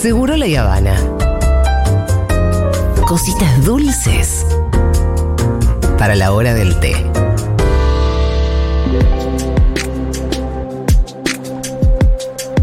Seguro 0.00 0.34
la 0.34 0.46
Habana. 0.58 0.96
Cositas 3.06 3.62
dulces 3.66 4.46
para 5.98 6.14
la 6.14 6.32
hora 6.32 6.54
del 6.54 6.80
té. 6.80 6.94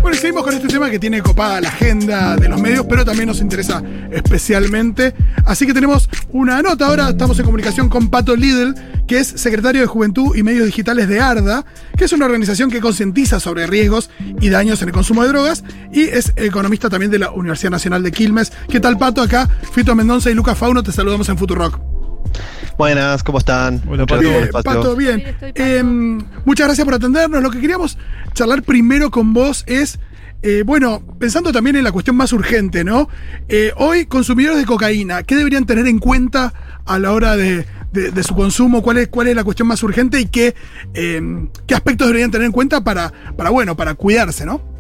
Bueno, 0.01 0.15
y 0.15 0.19
seguimos 0.19 0.41
con 0.45 0.55
este 0.55 0.67
tema 0.67 0.89
que 0.89 0.97
tiene 0.97 1.21
copada 1.21 1.61
la 1.61 1.69
agenda 1.69 2.35
de 2.37 2.49
los 2.49 2.59
medios, 2.59 2.87
pero 2.89 3.05
también 3.05 3.27
nos 3.27 3.39
interesa 3.39 3.83
especialmente. 4.09 5.13
Así 5.45 5.67
que 5.67 5.75
tenemos 5.75 6.06
una 6.29 6.61
nota. 6.61 6.87
Ahora 6.87 7.09
estamos 7.09 7.37
en 7.39 7.45
comunicación 7.45 7.89
con 7.89 8.09
Pato 8.09 8.35
Lidl, 8.35 8.75
que 9.07 9.19
es 9.19 9.27
secretario 9.27 9.81
de 9.81 9.87
Juventud 9.87 10.35
y 10.35 10.43
Medios 10.43 10.65
Digitales 10.65 11.07
de 11.07 11.19
ARDA, 11.19 11.65
que 11.95 12.05
es 12.05 12.11
una 12.11 12.25
organización 12.25 12.69
que 12.69 12.81
concientiza 12.81 13.39
sobre 13.39 13.67
riesgos 13.67 14.09
y 14.41 14.49
daños 14.49 14.81
en 14.81 14.89
el 14.89 14.93
consumo 14.93 15.23
de 15.23 15.29
drogas, 15.29 15.63
y 15.91 16.03
es 16.03 16.33
economista 16.35 16.89
también 16.89 17.11
de 17.11 17.19
la 17.19 17.31
Universidad 17.31 17.71
Nacional 17.71 18.03
de 18.03 18.11
Quilmes. 18.11 18.51
¿Qué 18.69 18.79
tal, 18.79 18.97
Pato? 18.97 19.21
Acá, 19.21 19.49
Fito 19.71 19.95
Mendonza 19.95 20.29
y 20.29 20.33
Lucas 20.33 20.57
Fauno, 20.57 20.83
te 20.83 20.91
saludamos 20.91 21.29
en 21.29 21.37
Futurock. 21.37 21.79
Buenas, 22.77 23.23
¿cómo 23.23 23.39
están? 23.39 23.81
Hola, 23.87 24.05
Pato. 24.05 24.21
espacio. 24.21 24.63
Pato, 24.63 24.95
bien. 24.95 25.17
Bien, 25.17 25.29
estoy, 25.29 25.51
Pato. 25.51 25.63
Em, 25.63 26.17
muchas 26.45 26.67
gracias 26.67 26.85
por 26.85 26.93
atendernos. 26.93 27.41
Lo 27.41 27.49
que 27.49 27.59
queríamos 27.59 27.97
charlar 28.33 28.61
primero 28.61 29.09
con 29.09 29.33
vos 29.33 29.63
es, 29.65 29.99
eh, 30.43 30.63
bueno, 30.65 31.01
pensando 31.19 31.51
también 31.51 31.75
en 31.77 31.83
la 31.83 31.91
cuestión 31.91 32.15
más 32.15 32.31
urgente, 32.31 32.83
¿no? 32.83 33.09
Eh, 33.49 33.71
hoy, 33.77 34.05
consumidores 34.05 34.59
de 34.59 34.65
cocaína, 34.65 35.23
¿qué 35.23 35.35
deberían 35.35 35.65
tener 35.65 35.87
en 35.87 35.99
cuenta 35.99 36.53
a 36.85 36.99
la 36.99 37.11
hora 37.11 37.35
de, 37.35 37.65
su 38.21 38.35
consumo? 38.35 38.83
¿Cuál 38.83 38.99
es, 38.99 39.07
¿Cuál 39.07 39.27
es 39.27 39.35
la 39.35 39.43
cuestión 39.43 39.67
más 39.67 39.81
urgente 39.81 40.19
y 40.19 40.25
qué, 40.25 40.53
em, 40.93 41.49
qué 41.65 41.73
aspectos 41.73 42.07
deberían 42.07 42.29
tener 42.29 42.45
en 42.45 42.51
cuenta 42.51 42.83
para, 42.83 43.11
para, 43.35 43.49
bueno, 43.49 43.75
para 43.75 43.95
cuidarse, 43.95 44.45
¿no? 44.45 44.76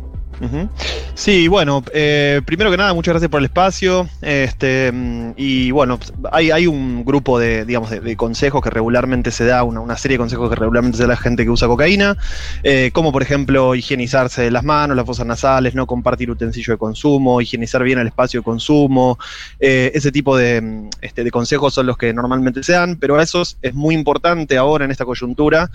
Sí, 1.17 1.47
bueno, 1.47 1.83
eh, 1.93 2.41
primero 2.45 2.69
que 2.69 2.77
nada, 2.77 2.93
muchas 2.93 3.13
gracias 3.13 3.31
por 3.31 3.39
el 3.39 3.45
espacio. 3.45 4.07
Este, 4.21 4.91
mm, 4.91 5.31
y 5.35 5.71
bueno, 5.71 5.99
hay, 6.31 6.51
hay 6.51 6.67
un 6.67 7.03
grupo 7.03 7.39
de, 7.39 7.65
digamos, 7.65 7.89
de, 7.89 8.15
consejos 8.15 8.61
que 8.61 8.69
regularmente 8.69 9.31
se 9.31 9.45
da, 9.45 9.63
una, 9.63 9.79
una 9.79 9.97
serie 9.97 10.15
de 10.15 10.19
consejos 10.19 10.49
que 10.49 10.55
regularmente 10.55 10.97
se 10.97 11.03
da 11.03 11.07
a 11.07 11.09
la 11.09 11.17
gente 11.17 11.43
que 11.43 11.49
usa 11.49 11.67
cocaína, 11.67 12.17
eh, 12.61 12.91
como 12.93 13.11
por 13.11 13.23
ejemplo 13.23 13.73
higienizarse 13.73 14.51
las 14.51 14.63
manos, 14.63 14.95
las 14.95 15.07
fosas 15.07 15.25
nasales, 15.25 15.73
no 15.73 15.87
compartir 15.87 16.29
utensilio 16.29 16.73
de 16.73 16.77
consumo, 16.77 17.41
higienizar 17.41 17.83
bien 17.83 17.99
el 17.99 18.07
espacio 18.07 18.41
de 18.41 18.43
consumo. 18.43 19.17
eh, 19.59 19.91
ese 19.95 20.11
tipo 20.11 20.37
de, 20.37 20.61
mm, 20.61 20.89
este, 21.01 21.23
de 21.23 21.31
consejos 21.31 21.73
son 21.73 21.87
los 21.87 21.97
que 21.97 22.13
normalmente 22.13 22.61
se 22.61 22.73
dan, 22.73 22.97
pero 22.97 23.17
a 23.17 23.23
esos 23.23 23.57
es 23.61 23.73
muy 23.73 23.95
importante 23.95 24.55
ahora 24.57 24.85
en 24.85 24.91
esta 24.91 25.05
coyuntura 25.05 25.69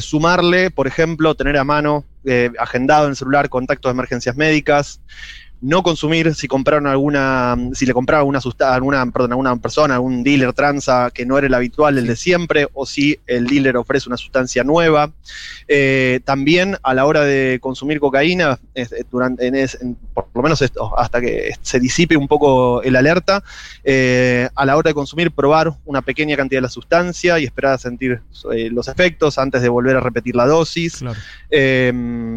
sumarle, 0.00 0.70
por 0.70 0.86
ejemplo, 0.86 1.34
tener 1.34 1.56
a 1.56 1.64
mano 1.64 2.04
eh, 2.28 2.52
agendado 2.58 3.04
en 3.04 3.10
el 3.10 3.16
celular 3.16 3.48
contactos 3.48 3.90
de 3.90 3.94
emergencias 3.94 4.36
médicas, 4.36 5.00
no 5.60 5.82
consumir 5.82 6.34
si 6.34 6.46
compraron 6.46 6.86
alguna, 6.86 7.56
si 7.72 7.84
le 7.84 7.92
compraron 7.92 8.20
alguna 8.20 8.40
sustancia, 8.40 8.74
alguna, 8.74 9.04
perdón, 9.10 9.32
a 9.32 9.36
una 9.36 9.56
persona, 9.56 9.94
algún 9.94 10.22
dealer 10.22 10.52
tranza 10.52 11.10
que 11.12 11.26
no 11.26 11.36
era 11.36 11.46
el 11.48 11.54
habitual, 11.54 11.98
el 11.98 12.06
de 12.06 12.14
siempre, 12.16 12.68
o 12.74 12.86
si 12.86 13.18
el 13.26 13.46
dealer 13.46 13.76
ofrece 13.76 14.08
una 14.08 14.16
sustancia 14.16 14.62
nueva. 14.62 15.10
Eh, 15.66 16.20
también 16.24 16.76
a 16.82 16.94
la 16.94 17.06
hora 17.06 17.22
de 17.24 17.58
consumir 17.60 17.98
cocaína, 18.00 18.58
es- 18.74 18.92
eh, 18.92 19.04
durante, 19.10 19.46
en 19.46 19.54
es- 19.56 19.78
en- 19.82 19.96
por 20.14 20.28
lo 20.34 20.42
menos 20.42 20.62
esto, 20.62 20.96
hasta 20.98 21.20
que 21.20 21.50
se 21.60 21.80
disipe 21.80 22.16
un 22.16 22.28
poco 22.28 22.82
el 22.82 22.94
alerta, 22.96 23.42
eh, 23.84 24.48
a 24.54 24.64
la 24.64 24.76
hora 24.76 24.90
de 24.90 24.94
consumir, 24.94 25.30
probar 25.32 25.72
una 25.84 26.02
pequeña 26.02 26.36
cantidad 26.36 26.58
de 26.58 26.62
la 26.62 26.68
sustancia 26.68 27.38
y 27.38 27.44
esperar 27.44 27.72
a 27.74 27.78
sentir 27.78 28.20
eh, 28.52 28.70
los 28.70 28.86
efectos 28.88 29.38
antes 29.38 29.60
de 29.62 29.68
volver 29.68 29.96
a 29.96 30.00
repetir 30.00 30.36
la 30.36 30.46
dosis. 30.46 31.02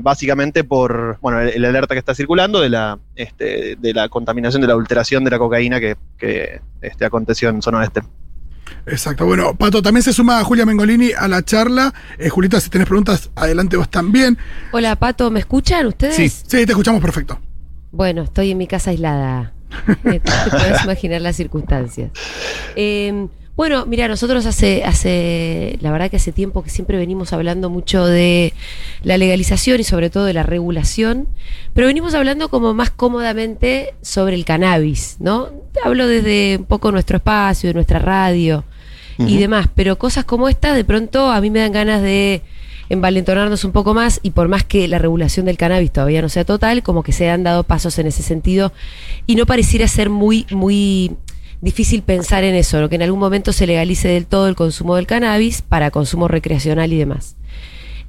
Básicamente 0.04 0.64
por 0.64 1.18
bueno, 1.22 1.40
el, 1.42 1.50
el 1.50 1.66
alerta 1.66 1.94
que 1.96 2.00
está 2.00 2.16
circulando 2.16 2.60
de 2.60 2.70
la, 2.70 2.98
este, 3.16 3.76
de 3.76 3.94
la 3.94 4.10
contaminación, 4.10 4.62
de 4.62 4.68
la 4.68 4.74
adulteración 4.74 5.24
de 5.24 5.32
la 5.32 5.40
cocaína 5.40 5.80
que, 5.80 5.98
que 6.18 6.62
este, 6.82 7.06
aconteció 7.06 7.50
en 7.50 7.62
zona 7.62 7.80
oeste. 7.80 8.02
Exacto. 8.86 9.26
Bueno, 9.26 9.56
Pato, 9.56 9.82
también 9.82 10.04
se 10.04 10.14
suma 10.14 10.44
Julia 10.44 10.66
Mengolini 10.66 11.12
a 11.12 11.28
la 11.28 11.44
charla. 11.44 11.94
Eh, 12.18 12.30
Julita, 12.30 12.60
si 12.60 12.70
tenés 12.70 12.88
preguntas, 12.88 13.30
adelante 13.36 13.78
vos 13.78 13.90
también. 13.90 14.38
Hola, 14.72 14.96
Pato, 14.96 15.30
¿me 15.30 15.40
escuchan 15.40 15.88
ustedes? 15.88 16.16
Sí, 16.16 16.30
sí, 16.30 16.66
te 16.66 16.72
escuchamos 16.72 17.02
perfecto. 17.02 17.40
Bueno, 17.92 18.24
estoy 18.24 18.52
en 18.52 18.58
mi 18.58 18.68
casa 18.68 18.92
aislada. 18.92 19.54
Te 20.04 20.20
puedes 20.20 20.84
imaginar 20.84 21.22
las 21.22 21.36
circunstancias. 21.36 22.12
Eh, 22.76 23.28
bueno, 23.56 23.86
mira, 23.86 24.08
nosotros 24.08 24.46
hace, 24.46 24.84
hace, 24.86 25.78
la 25.82 25.92
verdad 25.92 26.10
que 26.10 26.18
hace 26.18 26.32
tiempo 26.32 26.64
que 26.64 26.70
siempre 26.70 26.98
venimos 26.98 27.34
hablando 27.34 27.70
mucho 27.70 28.06
de 28.06 28.54
la 29.04 29.18
legalización 29.18 29.80
y 29.80 29.84
sobre 29.84 30.10
todo 30.10 30.26
de 30.26 30.34
la 30.34 30.44
regulación, 30.44 31.28
pero 31.74 31.88
venimos 31.88 32.14
hablando 32.14 32.50
como 32.50 32.74
más 32.74 32.90
cómodamente 32.92 33.94
sobre 34.02 34.36
el 34.36 34.46
cannabis, 34.46 35.18
¿no? 35.20 35.50
Hablo 35.84 36.08
desde 36.08 36.58
un 36.60 36.66
poco 36.66 36.92
nuestro 36.92 37.18
espacio, 37.18 37.70
de 37.70 37.74
nuestra 37.74 38.00
radio 38.00 38.64
y 39.20 39.38
demás, 39.38 39.68
pero 39.76 40.00
cosas 40.00 40.26
como 40.26 40.50
esta 40.50 40.74
de 40.74 40.84
pronto 40.84 41.30
a 41.30 41.40
mí 41.42 41.52
me 41.52 41.60
dan 41.60 41.72
ganas 41.72 42.02
de 42.02 42.42
envalentonarnos 42.90 43.64
un 43.64 43.72
poco 43.72 43.94
más 43.94 44.20
y 44.24 44.32
por 44.32 44.48
más 44.48 44.64
que 44.64 44.88
la 44.88 44.98
regulación 44.98 45.46
del 45.46 45.58
cannabis 45.58 45.92
todavía 45.92 46.22
no 46.24 46.30
sea 46.30 46.44
total, 46.44 46.82
como 46.82 47.04
que 47.04 47.12
se 47.12 47.30
han 47.30 47.44
dado 47.44 47.64
pasos 47.64 48.00
en 48.00 48.08
ese 48.08 48.24
sentido 48.24 48.74
y 49.28 49.36
no 49.36 49.46
pareciera 49.46 49.88
ser 49.88 50.10
muy, 50.10 50.48
muy 50.50 51.16
difícil 51.62 52.02
pensar 52.02 52.44
en 52.44 52.56
eso, 52.56 52.90
que 52.90 52.96
en 52.96 53.04
algún 53.04 53.20
momento 53.20 53.54
se 53.54 53.68
legalice 53.68 54.08
del 54.08 54.26
todo 54.26 54.48
el 54.48 54.56
consumo 54.56 54.96
del 54.96 55.08
cannabis 55.08 55.62
para 55.62 55.92
consumo 55.92 56.28
recreacional 56.28 56.92
y 56.92 56.98
demás. 56.98 57.36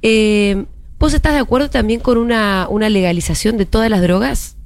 Eh, 0.01 0.65
¿Vos 0.99 1.13
estás 1.13 1.33
de 1.33 1.39
acuerdo 1.39 1.69
también 1.69 1.99
con 1.99 2.17
una, 2.17 2.67
una 2.69 2.89
legalización 2.89 3.57
de 3.57 3.65
todas 3.65 3.89
las 3.89 4.01
drogas? 4.01 4.57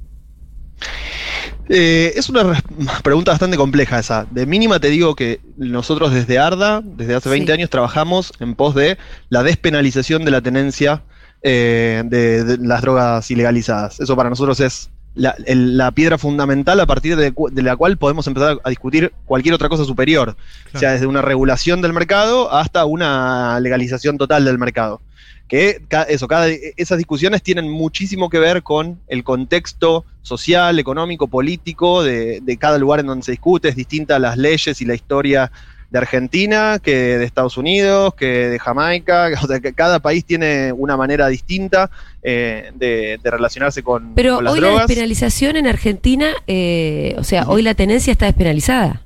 Eh, 1.68 2.12
es 2.16 2.28
una 2.30 2.62
pregunta 3.02 3.32
bastante 3.32 3.56
compleja 3.56 3.98
esa. 3.98 4.26
De 4.30 4.46
mínima 4.46 4.80
te 4.80 4.88
digo 4.88 5.14
que 5.14 5.40
nosotros 5.56 6.12
desde 6.14 6.38
ARDA, 6.38 6.80
desde 6.82 7.14
hace 7.14 7.28
20 7.28 7.46
Sí. 7.46 7.52
años, 7.52 7.70
trabajamos 7.70 8.32
en 8.40 8.54
pos 8.54 8.74
de 8.74 8.96
la 9.28 9.42
despenalización 9.42 10.24
de 10.24 10.30
la 10.30 10.40
tenencia 10.40 11.02
eh, 11.42 12.02
de, 12.06 12.44
de 12.44 12.58
las 12.66 12.80
drogas 12.82 13.30
ilegalizadas. 13.30 14.00
Eso 14.00 14.16
para 14.16 14.30
nosotros 14.30 14.58
es 14.60 14.90
la, 15.14 15.34
el- 15.46 15.76
la 15.76 15.90
piedra 15.90 16.18
fundamental 16.18 16.78
a 16.80 16.86
partir 16.86 17.16
de, 17.16 17.32
la 17.62 17.76
cual 17.76 17.96
podemos 17.96 18.26
empezar 18.26 18.58
a 18.62 18.68
discutir 18.68 19.12
cualquier 19.24 19.54
otra 19.54 19.68
cosa 19.68 19.84
superior. 19.84 20.36
O 20.74 20.78
sea, 20.78 20.92
desde 20.92 21.06
una 21.06 21.22
regulación 21.22 21.80
del 21.82 21.92
mercado 21.92 22.52
hasta 22.52 22.84
una 22.84 23.58
legalización 23.60 24.18
total 24.18 24.44
del 24.44 24.58
mercado. 24.58 25.00
Que 25.48 25.80
eso, 26.08 26.28
cada, 26.28 26.46
esas 26.76 26.98
discusiones 26.98 27.42
tienen 27.42 27.70
muchísimo 27.70 28.28
que 28.28 28.38
ver 28.38 28.62
con 28.62 29.00
el 29.08 29.24
contexto 29.24 30.04
social, 30.20 30.78
económico, 30.78 31.26
político 31.26 32.02
de, 32.02 32.40
de 32.42 32.56
cada 32.58 32.76
lugar 32.76 33.00
en 33.00 33.06
donde 33.06 33.24
se 33.24 33.30
discute. 33.32 33.68
Es 33.70 33.74
distinta 33.76 34.16
a 34.16 34.18
las 34.18 34.36
leyes 34.36 34.80
y 34.82 34.84
la 34.84 34.94
historia 34.94 35.50
de 35.90 35.98
Argentina 35.98 36.78
que 36.82 37.18
de 37.18 37.24
Estados 37.24 37.56
Unidos, 37.56 38.14
que 38.14 38.48
de 38.50 38.58
Jamaica. 38.58 39.28
O 39.42 39.46
sea, 39.46 39.60
que 39.60 39.72
cada 39.72 40.00
país 40.00 40.24
tiene 40.24 40.72
una 40.72 40.96
manera 40.96 41.28
distinta 41.28 41.90
eh, 42.22 42.70
de, 42.74 43.18
de 43.22 43.30
relacionarse 43.30 43.82
con, 43.82 44.14
Pero 44.14 44.36
con 44.36 44.44
las 44.44 44.52
hoy 44.54 44.60
la 44.60 44.70
despenalización 44.86 45.56
en 45.56 45.66
Argentina, 45.66 46.28
eh, 46.46 47.14
o 47.18 47.24
sea, 47.24 47.48
hoy 47.48 47.62
la 47.62 47.74
tenencia 47.74 48.10
está 48.12 48.26
despenalizada. 48.26 49.02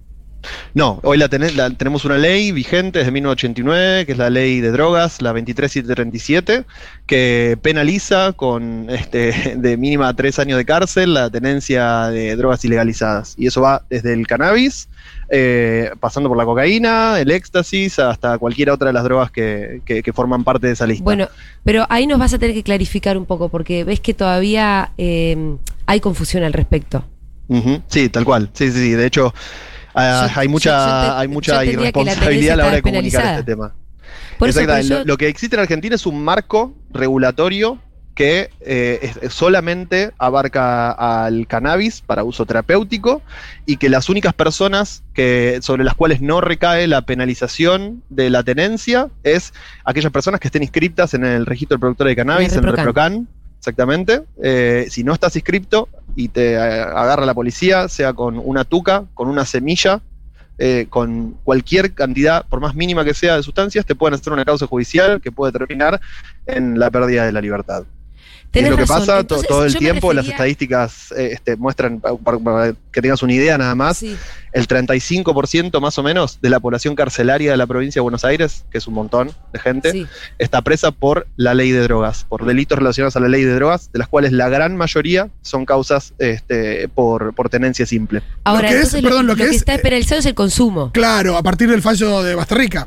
No, 0.74 0.98
hoy 1.04 1.18
la, 1.18 1.28
tene- 1.28 1.52
la- 1.52 1.70
tenemos 1.70 2.04
una 2.04 2.18
ley 2.18 2.50
vigente 2.50 2.98
desde 2.98 3.12
1989, 3.12 4.06
que 4.06 4.10
es 4.12 4.18
la 4.18 4.28
ley 4.28 4.60
de 4.60 4.72
drogas, 4.72 5.22
la 5.22 5.32
23737, 5.32 6.64
que 7.06 7.56
penaliza 7.62 8.32
con 8.32 8.88
este, 8.90 9.54
de 9.56 9.76
mínima 9.76 10.14
tres 10.16 10.40
años 10.40 10.58
de 10.58 10.64
cárcel 10.64 11.14
la 11.14 11.30
tenencia 11.30 12.08
de 12.08 12.34
drogas 12.34 12.64
ilegalizadas. 12.64 13.34
Y 13.38 13.46
eso 13.46 13.60
va 13.60 13.84
desde 13.88 14.14
el 14.14 14.26
cannabis, 14.26 14.88
eh, 15.34 15.90
pasando 15.98 16.28
por 16.28 16.36
la 16.36 16.44
cocaína, 16.44 17.18
el 17.18 17.30
éxtasis, 17.30 17.98
hasta 17.98 18.36
cualquier 18.36 18.68
otra 18.68 18.88
de 18.88 18.92
las 18.92 19.02
drogas 19.04 19.30
que, 19.30 19.80
que- 19.86 20.02
que 20.02 20.12
forman 20.12 20.44
parte 20.44 20.66
de 20.66 20.74
esa 20.74 20.86
lista. 20.86 21.02
Bueno, 21.02 21.26
pero 21.64 21.86
ahí 21.88 22.06
nos 22.06 22.18
vas 22.18 22.34
a 22.34 22.38
tener 22.38 22.54
que 22.54 22.62
clarificar 22.62 23.16
un 23.16 23.24
poco, 23.24 23.48
porque 23.48 23.82
ves 23.82 23.98
que 24.00 24.12
todavía 24.12 24.92
eh, 24.98 25.56
hay 25.86 26.00
confusión 26.00 26.44
al 26.44 26.52
respecto. 26.52 27.04
Sí, 27.88 28.08
tal 28.10 28.24
cual. 28.24 28.50
Sí, 28.52 28.70
sí, 28.70 28.78
sí. 28.78 28.90
De 28.90 29.06
hecho, 29.06 29.32
ah, 29.94 30.28
Yo- 30.34 30.40
hay 30.40 30.48
mucha, 30.48 30.70
yo- 30.70 31.00
yo 31.02 31.06
te- 31.14 31.20
hay 31.20 31.28
mucha 31.28 31.64
irresponsabilidad 31.64 32.52
a 32.54 32.56
la 32.56 32.66
hora 32.66 32.76
de 32.76 32.82
comunicar 32.82 33.24
este 33.38 33.44
tema. 33.44 33.74
Por 34.38 34.48
eso, 34.48 34.60
Exactamente. 34.60 34.94
Lo, 34.94 35.00
yo- 35.00 35.04
lo 35.06 35.16
que 35.16 35.28
existe 35.28 35.56
en 35.56 35.60
Argentina 35.60 35.94
es 35.94 36.04
un 36.06 36.22
marco 36.22 36.74
regulatorio 36.90 37.78
que 38.14 38.50
eh, 38.60 39.12
es- 39.22 39.32
solamente 39.32 40.12
abarca 40.18 40.90
al 40.90 41.46
cannabis 41.46 42.02
para 42.02 42.24
uso 42.24 42.44
terapéutico 42.44 43.22
y 43.64 43.78
que 43.78 43.88
las 43.88 44.08
únicas 44.08 44.34
personas 44.34 45.02
que, 45.14 45.60
sobre 45.62 45.82
las 45.84 45.94
cuales 45.94 46.20
no 46.20 46.40
recae 46.40 46.86
la 46.86 47.02
penalización 47.02 48.02
de 48.10 48.28
la 48.30 48.42
tenencia 48.42 49.08
es 49.22 49.54
aquellas 49.84 50.12
personas 50.12 50.40
que 50.40 50.48
estén 50.48 50.62
inscritas 50.62 51.14
en 51.14 51.24
el 51.24 51.46
registro 51.46 51.76
de 51.76 51.80
productores 51.80 52.10
de 52.12 52.16
cannabis, 52.16 52.52
En. 52.52 52.62
Reprocan. 52.76 53.28
Exactamente. 53.58 54.22
Eh, 54.42 54.88
si 54.90 55.04
no 55.04 55.12
estás 55.14 55.36
inscripto 55.36 55.88
y 56.16 56.28
te 56.28 56.54
eh, 56.54 56.58
agarra 56.58 57.24
la 57.24 57.32
policía, 57.34 57.88
sea 57.88 58.12
con 58.12 58.38
una 58.44 58.64
tuca, 58.64 59.04
con 59.14 59.28
una 59.28 59.44
semilla, 59.46 60.00
eh, 60.58 60.86
con 60.90 61.38
cualquier 61.44 61.94
cantidad, 61.94 62.44
por 62.46 62.60
más 62.60 62.74
mínima 62.74 63.04
que 63.04 63.14
sea, 63.14 63.36
de 63.36 63.42
sustancias, 63.42 63.86
te 63.86 63.94
pueden 63.94 64.14
hacer 64.14 64.32
una 64.32 64.44
causa 64.44 64.66
judicial 64.66 65.20
que 65.20 65.30
puede 65.32 65.52
terminar 65.52 66.00
en 66.46 66.78
la 66.78 66.90
pérdida 66.90 67.24
de 67.24 67.32
la 67.32 67.40
libertad. 67.40 67.84
Es 68.52 68.56
Tenés 68.60 68.70
lo 68.72 68.76
que 68.76 68.82
razón. 68.82 68.98
pasa 69.06 69.20
Entonces, 69.20 69.48
todo 69.48 69.64
el 69.64 69.74
tiempo, 69.78 70.12
las 70.12 70.28
estadísticas 70.28 71.10
eh, 71.16 71.30
este, 71.32 71.56
muestran, 71.56 72.00
pa- 72.00 72.14
para, 72.18 72.38
para 72.38 72.74
que 72.92 73.00
tengas 73.00 73.22
una 73.22 73.32
idea 73.32 73.56
nada 73.56 73.74
más, 73.74 73.96
Sí. 73.96 74.14
el 74.52 74.68
35% 74.68 75.80
más 75.80 75.96
o 75.96 76.02
menos 76.02 76.38
de 76.42 76.50
la 76.50 76.60
población 76.60 76.94
carcelaria 76.94 77.50
de 77.50 77.56
la 77.56 77.66
provincia 77.66 78.00
de 78.00 78.02
Buenos 78.02 78.26
Aires, 78.26 78.66
que 78.70 78.76
es 78.76 78.86
un 78.86 78.92
montón 78.92 79.30
de 79.54 79.58
gente, 79.58 79.92
Sí. 79.92 80.06
está 80.38 80.60
presa 80.60 80.90
por 80.90 81.26
la 81.36 81.54
ley 81.54 81.70
de 81.70 81.80
drogas, 81.80 82.24
por 82.28 82.44
delitos 82.44 82.78
relacionados 82.78 83.16
a 83.16 83.20
la 83.20 83.28
ley 83.28 83.42
de 83.42 83.54
drogas, 83.54 83.90
de 83.90 83.98
las 83.98 84.08
cuales 84.08 84.32
la 84.32 84.50
gran 84.50 84.76
mayoría 84.76 85.30
son 85.40 85.64
causas 85.64 86.12
este, 86.18 86.88
por, 86.88 87.34
por 87.34 87.48
tenencia 87.48 87.86
simple. 87.86 88.22
Ahora, 88.44 88.68
que 88.68 88.80
es- 88.80 88.92
lo, 88.92 89.00
perdón, 89.02 89.26
lo 89.28 89.32
lo 89.32 89.36
que 89.36 89.44
que, 89.44 89.50
es, 89.50 89.56
está 89.56 89.76
eh, 89.76 89.78
penalizado 89.78 90.18
es 90.20 90.26
el 90.26 90.34
consumo. 90.34 90.90
Claro, 90.92 91.38
a 91.38 91.42
partir 91.42 91.70
del 91.70 91.80
fallo 91.80 92.22
de 92.22 92.34
Bastarrica. 92.34 92.86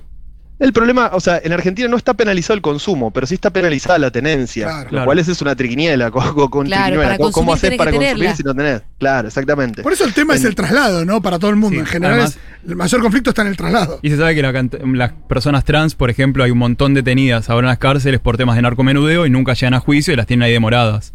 El 0.58 0.72
problema, 0.72 1.10
o 1.12 1.20
sea, 1.20 1.42
en 1.44 1.52
Argentina 1.52 1.90
no 1.90 1.98
está 1.98 2.14
penalizado 2.14 2.54
el 2.56 2.62
consumo, 2.62 3.12
pero 3.12 3.28
sí 3.28 3.34
está 3.36 3.50
penalizada 3.50 4.00
la 4.00 4.10
tenencia, 4.10 4.66
Claro. 4.68 4.84
lo 4.86 4.90
Claro. 4.90 5.06
cual 5.06 5.20
es, 5.20 5.28
es 5.28 5.42
una 5.42 5.54
triquiniela. 5.54 6.12
Con, 6.12 6.34
con- 6.50 6.66
Claro, 6.66 6.84
triquiñuela. 6.84 7.04
para 7.04 7.18
¿Cómo- 7.18 7.32
¿Cómo 7.34 7.52
consumir 7.52 7.74
haces 7.74 7.78
para 7.78 7.92
consumir 7.92 8.14
tenerla. 8.16 8.36
si 8.38 8.44
no 8.44 8.56
tenés? 8.56 8.82
Claro, 8.98 9.28
exactamente. 9.28 9.84
Por 9.84 9.92
eso 9.92 10.06
el 10.06 10.14
tema 10.14 10.34
es 10.36 10.46
el 10.46 10.56
traslado, 10.56 11.04
¿no? 11.04 11.22
Para 11.22 11.40
todo 11.40 11.50
el 11.52 11.58
mundo. 11.58 11.76
Sí, 11.76 11.80
en 11.82 11.86
general, 11.86 12.14
además- 12.20 12.38
es- 12.64 12.70
el 12.70 12.76
mayor 12.78 13.02
conflicto 13.02 13.32
está 13.32 13.42
en 13.42 13.50
el 13.50 13.58
traslado. 13.58 14.00
Y 14.02 14.10
se 14.10 14.18
sabe 14.18 14.34
que 14.34 14.42
la 14.42 14.54
las 14.94 15.12
personas 15.28 15.66
trans, 15.66 15.94
por 15.94 16.10
ejemplo, 16.10 16.44
hay 16.44 16.52
un 16.52 16.58
montón 16.58 16.94
detenidas 16.94 17.50
ahora 17.50 17.66
en 17.66 17.70
las 17.72 17.78
cárceles 17.80 18.22
por 18.22 18.38
temas 18.38 18.56
de 18.56 18.62
narcomenudeo 18.62 19.26
y 19.26 19.30
nunca 19.30 19.54
llegan 19.56 19.74
a 19.74 19.80
juicio 19.82 20.14
y 20.14 20.16
las 20.16 20.26
tienen 20.26 20.44
ahí 20.44 20.54
demoradas. 20.54 21.14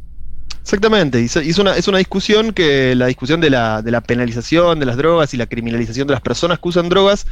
Exactamente, 0.62 1.24
es 1.24 1.58
una, 1.58 1.74
es 1.76 1.88
una 1.88 1.96
discusión 1.98 2.52
que 2.52 2.94
la 2.94 3.06
discusión 3.06 3.40
de 3.40 3.48
la, 3.48 3.80
de 3.80 3.90
la 3.90 4.02
penalización 4.02 4.78
de 4.78 4.84
las 4.86 4.96
drogas 4.98 5.32
y 5.32 5.38
la 5.38 5.46
criminalización 5.46 6.06
de 6.06 6.12
las 6.12 6.20
personas 6.20 6.58
que 6.58 6.68
usan 6.68 6.88
drogas 6.90 7.26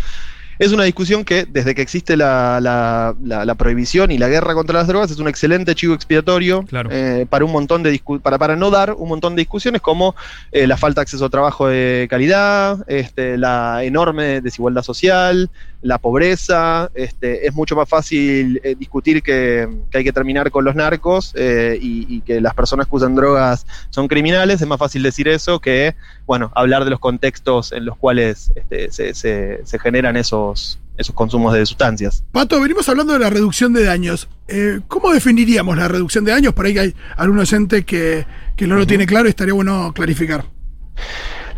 es 0.59 0.73
una 0.73 0.85
discusión 0.85 1.25
que 1.25 1.45
desde 1.45 1.75
que 1.75 1.83
existe 1.83 2.17
la, 2.17 2.61
la- 2.61 3.15
la- 3.23 3.45
la 3.45 3.55
prohibición 3.55 4.11
y 4.11 4.19
la 4.19 4.29
guerra 4.29 4.55
contra 4.55 4.79
las 4.79 4.87
drogas 4.89 5.11
es 5.11 5.19
un 5.19 5.29
excelente 5.29 5.75
chivo 5.75 5.95
expiatorio 5.95 6.63
Claro. 6.65 6.91
eh, 6.93 7.27
para 7.29 7.45
un 7.45 7.53
montón 7.53 7.83
de 7.83 8.01
para, 8.23 8.39
para 8.39 8.57
no 8.57 8.71
dar 8.71 8.93
un 8.95 9.09
montón 9.09 9.35
de 9.37 9.41
discusiones 9.41 9.81
como 9.81 10.15
eh, 10.53 10.67
la 10.67 10.77
falta 10.77 11.01
de 11.01 11.03
acceso 11.03 11.25
a 11.25 11.29
trabajo 11.31 11.69
de 11.69 12.07
calidad, 12.11 12.85
este, 12.89 13.37
la 13.39 13.83
enorme 13.85 14.41
desigualdad 14.41 14.83
social, 14.83 15.51
la 15.81 15.99
pobreza, 15.99 16.91
este, 16.95 17.47
es 17.47 17.55
mucho 17.55 17.77
más 17.77 17.89
fácil 17.89 18.61
eh, 18.65 18.75
discutir 18.77 19.23
que, 19.23 19.69
que 19.91 19.99
hay 19.99 20.05
que 20.05 20.13
terminar 20.13 20.51
con 20.51 20.65
los 20.65 20.75
narcos 20.75 21.33
eh, 21.37 21.79
y, 21.81 22.05
y 22.17 22.21
que 22.23 22.41
las 22.41 22.55
personas 22.55 22.87
que 22.89 22.97
usan 22.97 23.15
drogas 23.15 23.65
son 23.91 24.09
criminales, 24.09 24.61
es 24.61 24.67
más 24.67 24.79
fácil 24.79 25.03
decir 25.05 25.29
eso 25.29 25.61
que, 25.61 25.95
bueno, 26.27 26.51
hablar 26.57 26.85
de 26.85 26.91
los 26.91 26.99
contextos 26.99 27.71
en 27.73 27.85
los 27.85 27.97
cuales 27.97 28.53
este, 28.57 28.91
se, 28.91 29.15
se- 29.15 29.61
se 29.65 29.79
generan 29.79 30.17
esos, 30.17 30.48
esos 30.55 31.15
consumos 31.15 31.55
de 31.55 31.65
sustancias. 31.65 32.25
Pato, 32.33 32.61
venimos 32.61 32.89
hablando 32.89 33.13
de 33.13 33.21
la 33.21 33.31
reducción 33.31 33.73
de 33.73 33.85
daños. 33.85 34.29
Eh, 34.49 34.81
¿Cómo 34.89 35.13
definiríamos 35.13 35.77
la 35.77 35.89
reducción 35.89 36.25
de 36.25 36.33
daños? 36.33 36.55
Por 36.55 36.67
ahí 36.67 36.77
hay 36.77 36.95
algún 37.17 37.39
oyente 37.39 37.85
que, 37.85 38.27
que 38.57 38.67
no 38.67 38.77
lo 38.77 38.87
tiene 38.87 39.07
claro 39.07 39.27
y 39.27 39.31
estaría 39.31 39.55
bueno 39.55 39.93
clarificar. 39.95 40.45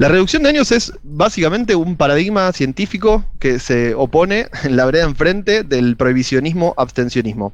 La 0.00 0.08
reducción 0.08 0.42
de 0.42 0.48
daños 0.48 0.72
es 0.72 0.94
básicamente 1.02 1.74
un 1.76 1.94
paradigma 1.94 2.50
científico 2.54 3.22
que 3.38 3.58
se 3.58 3.94
opone 3.94 4.46
en 4.64 4.74
la 4.74 4.86
vereda 4.86 5.04
enfrente 5.04 5.62
del 5.62 5.94
prohibicionismo-abstencionismo. 5.94 7.52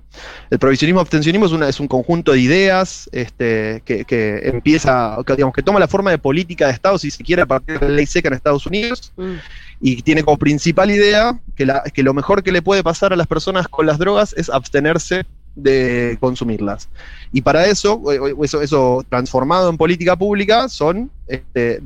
El 0.51 0.61
prohibicionismo-abstencionismo 0.61 1.47
es, 1.47 1.51
una- 1.51 1.69
es 1.69 1.81
un 1.81 1.89
conjunto 1.89 2.31
de 2.31 2.39
ideas 2.39 3.11
este, 3.11 3.83
que, 3.85 4.05
que 4.05 4.43
empieza, 4.45 5.17
que, 5.27 5.33
digamos, 5.35 5.57
que 5.57 5.63
toma 5.65 5.81
la 5.81 5.89
forma 5.89 6.13
de 6.13 6.19
política 6.19 6.69
de 6.69 6.73
Estado, 6.75 6.99
si 6.99 7.11
se 7.11 7.25
quiere, 7.25 7.43
a 7.43 7.47
partir 7.47 7.81
de 7.81 7.89
la 7.89 7.95
ley 7.97 8.07
seca 8.07 8.29
en 8.29 8.35
Estados 8.35 8.65
Unidos, 8.65 9.13
Mm. 9.17 9.35
y 9.81 10.03
tiene 10.03 10.23
como 10.23 10.39
principal 10.39 10.89
idea 10.93 11.41
que, 11.57 11.67
la- 11.67 11.83
que 11.93 12.05
lo 12.05 12.15
mejor 12.15 12.45
que 12.45 12.53
le 12.53 12.63
puede 12.63 12.85
pasar 12.85 13.13
a 13.13 13.17
las 13.17 13.27
personas 13.27 13.67
con 13.67 13.87
las 13.87 13.99
drogas 13.99 14.35
es 14.37 14.51
abstenerse 14.51 15.25
de 15.57 16.17
consumirlas. 16.21 16.89
Y 17.33 17.41
para 17.43 17.67
eso, 17.67 18.01
eso, 18.43 18.63
eso 18.63 19.05
transformado 19.09 19.69
en 19.69 19.77
política 19.77 20.15
pública, 20.15 20.69
son 20.69 21.11
este, 21.27 21.81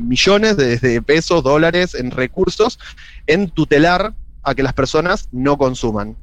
millones 0.00 0.56
de 0.56 1.02
pesos, 1.02 1.42
dólares 1.42 1.94
en 1.94 2.10
recursos 2.10 2.78
en 3.26 3.50
tutelar 3.50 4.14
a 4.42 4.54
que 4.54 4.62
las 4.62 4.72
personas 4.72 5.28
no 5.32 5.58
consuman. 5.58 6.16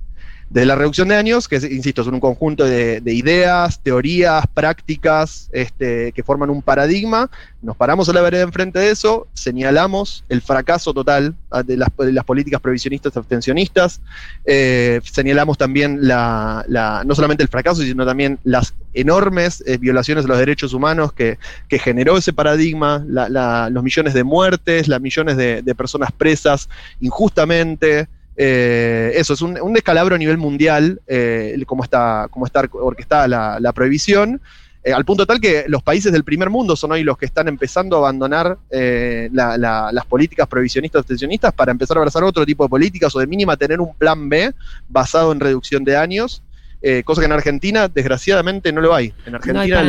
De 0.49 0.65
la 0.65 0.73
reducción 0.73 1.07
de 1.09 1.13
daños, 1.15 1.47
que 1.47 1.57
insisto, 1.57 2.03
son 2.03 2.15
un 2.15 2.19
conjunto 2.19 2.65
de, 2.65 3.01
de 3.01 3.13
ideas, 3.13 3.81
teorías, 3.83 4.47
prácticas 4.51 5.47
este, 5.51 6.11
que 6.11 6.23
forman 6.23 6.49
un 6.49 6.63
paradigma, 6.63 7.29
nos 7.61 7.77
paramos 7.77 8.09
a 8.09 8.13
la 8.13 8.21
vereda 8.21 8.41
enfrente 8.41 8.79
de 8.79 8.89
eso, 8.89 9.27
señalamos 9.33 10.23
el 10.27 10.41
fracaso 10.41 10.91
total 10.91 11.35
de 11.65 11.77
las, 11.77 12.23
políticas 12.23 12.59
provisionistas 12.61 13.15
abstencionistas, 13.15 14.01
eh, 14.43 14.99
señalamos 15.03 15.55
también 15.55 15.99
la, 16.07 16.65
no 17.05 17.13
solamente 17.13 17.43
el 17.43 17.49
fracaso, 17.49 17.83
sino 17.83 18.03
también 18.03 18.39
las 18.43 18.73
enormes 18.95 19.63
eh, 19.67 19.77
violaciones 19.77 20.23
de 20.23 20.29
los 20.29 20.39
derechos 20.39 20.73
humanos 20.73 21.13
que, 21.13 21.37
que 21.67 21.77
generó 21.77 22.17
ese 22.17 22.33
paradigma, 22.33 23.05
la- 23.07 23.69
los 23.69 23.83
millones 23.83 24.15
de 24.15 24.23
muertes, 24.23 24.87
las 24.87 24.99
millones 24.99 25.37
de 25.37 25.75
personas 25.75 26.11
presas 26.11 26.69
injustamente. 27.01 28.07
Eh, 28.41 29.11
eso 29.15 29.33
es 29.33 29.41
un, 29.41 29.59
un 29.61 29.73
descalabro 29.73 30.15
a 30.15 30.17
nivel 30.17 30.37
mundial, 30.37 31.01
eh, 31.07 31.61
cómo, 31.67 31.83
está, 31.83 32.27
cómo 32.31 32.45
está 32.45 32.63
orquestada 32.71 33.27
la, 33.27 33.59
la 33.59 33.73
prohibición. 33.73 34.39
eh, 34.81 34.93
al 34.93 35.03
punto 35.03 35.25
tal 35.25 35.41
que 35.41 35.65
los 35.67 35.83
países 35.83 36.09
del 36.13 36.23
primer 36.23 36.49
mundo 36.49 36.73
son 36.77 36.93
hoy 36.93 37.03
los 37.03 37.17
que 37.17 37.25
están 37.25 37.49
empezando 37.49 37.97
a 37.97 37.99
abandonar 37.99 38.57
eh, 38.71 39.27
la- 39.33 39.57
la- 39.57 39.89
las 39.91 40.05
políticas 40.05 40.47
prohibicionistas 40.47 40.99
abstencionistas 41.01 41.51
para 41.53 41.73
empezar 41.73 41.97
a 41.97 41.99
abrazar 41.99 42.23
otro 42.23 42.45
tipo 42.45 42.63
de 42.63 42.69
políticas 42.69 43.13
o 43.13 43.19
de 43.19 43.27
mínima 43.27 43.57
tener 43.57 43.81
un 43.81 43.93
plan 43.93 44.29
B 44.29 44.53
basado 44.87 45.33
en 45.33 45.41
reducción 45.41 45.83
de 45.83 45.91
daños, 45.91 46.41
eh, 46.81 47.03
cosa 47.03 47.19
que 47.19 47.25
en 47.25 47.33
Argentina 47.33 47.89
desgraciadamente 47.89 48.71
no 48.71 48.79
lo 48.79 48.95
hay. 48.95 49.13
En 49.25 49.35
Argentina 49.35 49.81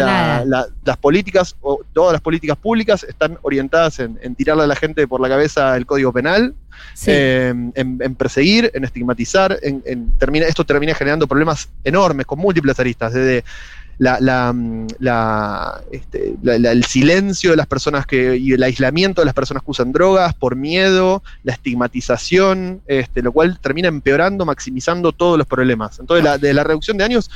la- 0.45 0.67
las 0.85 0.97
políticas, 0.97 1.55
o 1.61 1.79
todas 1.93 2.13
las 2.13 2.21
políticas 2.21 2.57
públicas 2.57 3.05
están 3.05 3.39
orientadas 3.43 4.01
en, 4.01 4.19
en 4.23 4.35
tirarle 4.35 4.65
a 4.65 4.67
la 4.67 4.75
gente 4.75 5.07
por 5.07 5.21
la 5.21 5.29
cabeza 5.29 5.77
el 5.77 5.87
código 5.87 6.13
penal, 6.13 6.53
Eh, 7.07 7.53
en, 7.75 8.15
perseguir, 8.15 8.71
en 8.75 8.85
estigmatizar, 8.85 9.59
en, 9.63 9.83
en- 9.87 10.11
termina, 10.19 10.47
esto 10.47 10.65
termina 10.65 10.95
generando 10.95 11.27
problemas 11.27 11.69
enormes 11.85 12.27
con 12.27 12.39
múltiples 12.39 12.79
aristas, 12.79 13.13
desde 13.13 13.45
la, 13.99 14.19
la, 14.19 14.53
mm, 14.53 14.87
la, 15.01 15.83
este, 15.93 16.35
el 16.45 16.85
silencio 16.85 17.51
de 17.51 17.57
las 17.57 17.67
personas 17.67 18.07
que, 18.07 18.37
y 18.37 18.53
el 18.53 18.63
aislamiento 18.63 19.21
de 19.21 19.27
las 19.27 19.35
personas 19.35 19.63
que 19.63 19.71
usan 19.71 19.93
drogas 19.93 20.35
por 20.35 20.57
miedo, 20.57 21.23
la 21.43 21.53
estigmatización, 21.53 22.81
este, 22.87 23.23
lo 23.23 23.33
cual 23.33 23.59
termina 23.61 23.89
empeorando, 23.89 24.47
maximizando 24.47 25.13
todos 25.13 25.37
los 25.37 25.47
problemas. 25.47 25.99
Entonces, 26.01 26.41
de 26.41 26.55
la 26.55 26.65
reducción 26.65 26.97
de 26.97 27.05
años, 27.05 27.31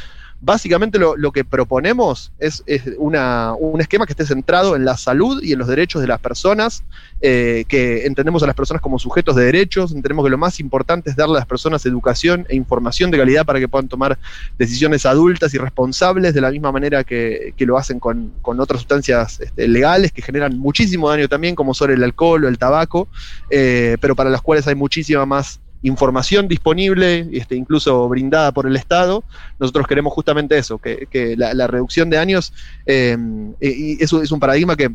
básicamente 0.44 0.98
lo, 0.98 1.16
lo 1.16 1.32
que 1.32 1.44
proponemos 1.44 2.32
es, 2.38 2.62
una, 2.98 3.54
un 3.58 3.80
esquema 3.80 4.06
que 4.06 4.12
esté 4.12 4.26
centrado 4.26 4.76
en 4.76 4.84
la 4.84 4.96
salud 4.96 5.42
y 5.42 5.52
en 5.52 5.58
los 5.58 5.68
derechos 5.68 6.02
de 6.02 6.08
las 6.08 6.20
personas, 6.20 6.84
eh, 7.20 7.64
que 7.66 8.04
entendemos 8.04 8.42
a 8.42 8.46
las 8.46 8.54
personas 8.54 8.82
como 8.82 8.98
sujetos 8.98 9.36
de 9.36 9.44
derechos, 9.44 9.92
entendemos 9.92 10.24
que 10.24 10.30
lo 10.30 10.38
más 10.38 10.60
importante 10.60 11.10
es 11.10 11.16
darle 11.16 11.36
a 11.36 11.38
las 11.38 11.46
personas 11.46 11.86
educación 11.86 12.46
e 12.48 12.56
información 12.56 13.10
de 13.10 13.18
calidad 13.18 13.46
para 13.46 13.58
que 13.58 13.68
puedan 13.68 13.88
tomar 13.88 14.18
decisiones 14.58 15.06
adultas 15.06 15.54
y 15.54 15.58
responsables 15.58 16.34
de 16.34 16.40
la 16.40 16.50
misma 16.50 16.70
manera 16.70 17.04
que, 17.04 17.54
que 17.56 17.64
lo 17.64 17.78
hacen 17.78 17.98
con, 17.98 18.32
con 18.42 18.60
otras 18.60 18.80
sustancias 18.80 19.40
este, 19.40 19.66
legales 19.66 20.12
que 20.12 20.20
generan 20.20 20.58
muchísimo 20.58 21.08
daño 21.08 21.28
también, 21.28 21.54
como 21.54 21.72
son 21.72 21.90
el 21.90 22.04
alcohol 22.04 22.44
o 22.44 22.48
el 22.48 22.58
tabaco, 22.58 23.08
eh, 23.48 23.96
pero 24.00 24.14
para 24.14 24.28
las 24.28 24.42
cuales 24.42 24.66
hay 24.68 24.74
muchísima 24.74 25.24
más 25.24 25.60
información 25.84 26.48
disponible, 26.48 27.28
este, 27.32 27.54
incluso 27.54 28.08
brindada 28.08 28.52
por 28.52 28.66
el 28.66 28.74
Estado. 28.74 29.22
Nosotros 29.60 29.86
queremos 29.86 30.12
justamente 30.12 30.58
eso, 30.58 30.78
que, 30.78 31.34
la, 31.36 31.66
reducción 31.66 32.10
de 32.10 32.18
años 32.18 32.52
eh, 32.86 33.16
y 33.60 34.02
eso 34.02 34.22
es 34.22 34.32
un 34.32 34.40
paradigma 34.40 34.76
que 34.76 34.90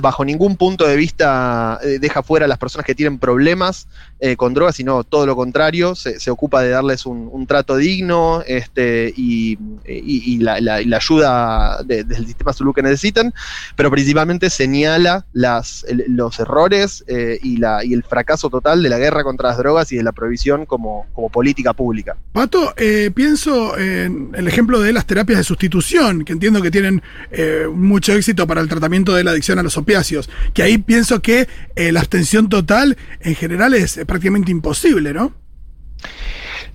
bajo 0.00 0.24
ningún 0.24 0.56
punto 0.56 0.86
de 0.86 0.96
vista 0.96 1.78
eh, 1.82 1.98
deja 2.00 2.22
fuera 2.22 2.46
a 2.46 2.48
las 2.48 2.58
personas 2.58 2.86
que 2.86 2.94
tienen 2.94 3.18
problemas 3.18 3.88
eh, 4.20 4.36
con 4.36 4.54
drogas, 4.54 4.76
sino 4.76 5.04
todo 5.04 5.26
lo 5.26 5.36
contrario, 5.36 5.94
se, 5.94 6.18
se 6.20 6.30
ocupa 6.30 6.62
de 6.62 6.70
darles 6.70 7.06
un, 7.06 7.28
un 7.30 7.46
trato 7.46 7.76
digno 7.76 8.42
este, 8.46 9.12
y, 9.16 9.58
y- 9.86 10.38
la, 10.38 10.60
la- 10.60 10.96
ayuda 10.98 11.82
de- 11.84 12.04
del 12.04 12.26
sistema 12.26 12.52
salud 12.52 12.74
que 12.74 12.82
necesitan, 12.82 13.32
pero 13.76 13.90
principalmente 13.90 14.50
señala 14.50 15.26
las, 15.32 15.86
los 16.08 16.38
errores 16.40 17.04
eh, 17.06 17.38
y, 17.42 17.58
la, 17.58 17.84
y 17.84 17.94
el 17.94 18.02
fracaso 18.02 18.50
total 18.50 18.82
de 18.82 18.88
la 18.88 18.98
guerra 18.98 19.22
contra 19.22 19.50
las 19.50 19.58
drogas 19.58 19.92
y 19.92 19.96
de 19.96 20.02
la 20.02 20.12
prohibición 20.12 20.66
como, 20.66 21.06
como 21.12 21.28
política 21.30 21.72
pública. 21.72 22.16
Pato, 22.32 22.74
eh, 22.76 23.10
pienso 23.14 23.78
en 23.78 24.30
el 24.34 24.48
ejemplo 24.48 24.80
de 24.80 24.92
las 24.92 25.06
terapias 25.06 25.38
de 25.38 25.44
sustitución, 25.44 26.24
que 26.24 26.32
entiendo 26.32 26.60
que 26.62 26.70
tienen 26.70 27.02
eh, 27.30 27.66
mucho 27.72 28.12
éxito 28.12 28.46
para 28.46 28.60
el 28.60 28.68
tratamiento 28.68 29.14
de 29.14 29.24
la 29.24 29.30
adicción 29.30 29.58
a 29.58 29.62
los 29.62 29.76
opiáceos, 29.76 30.28
que 30.54 30.62
ahí 30.62 30.78
pienso 30.78 31.20
que 31.22 31.46
la 31.76 32.00
abstención 32.00 32.48
total 32.48 32.96
en 33.20 33.34
general 33.36 33.72
es 33.74 34.00
prácticamente 34.08 34.50
imposible, 34.50 35.12
¿no? 35.12 35.34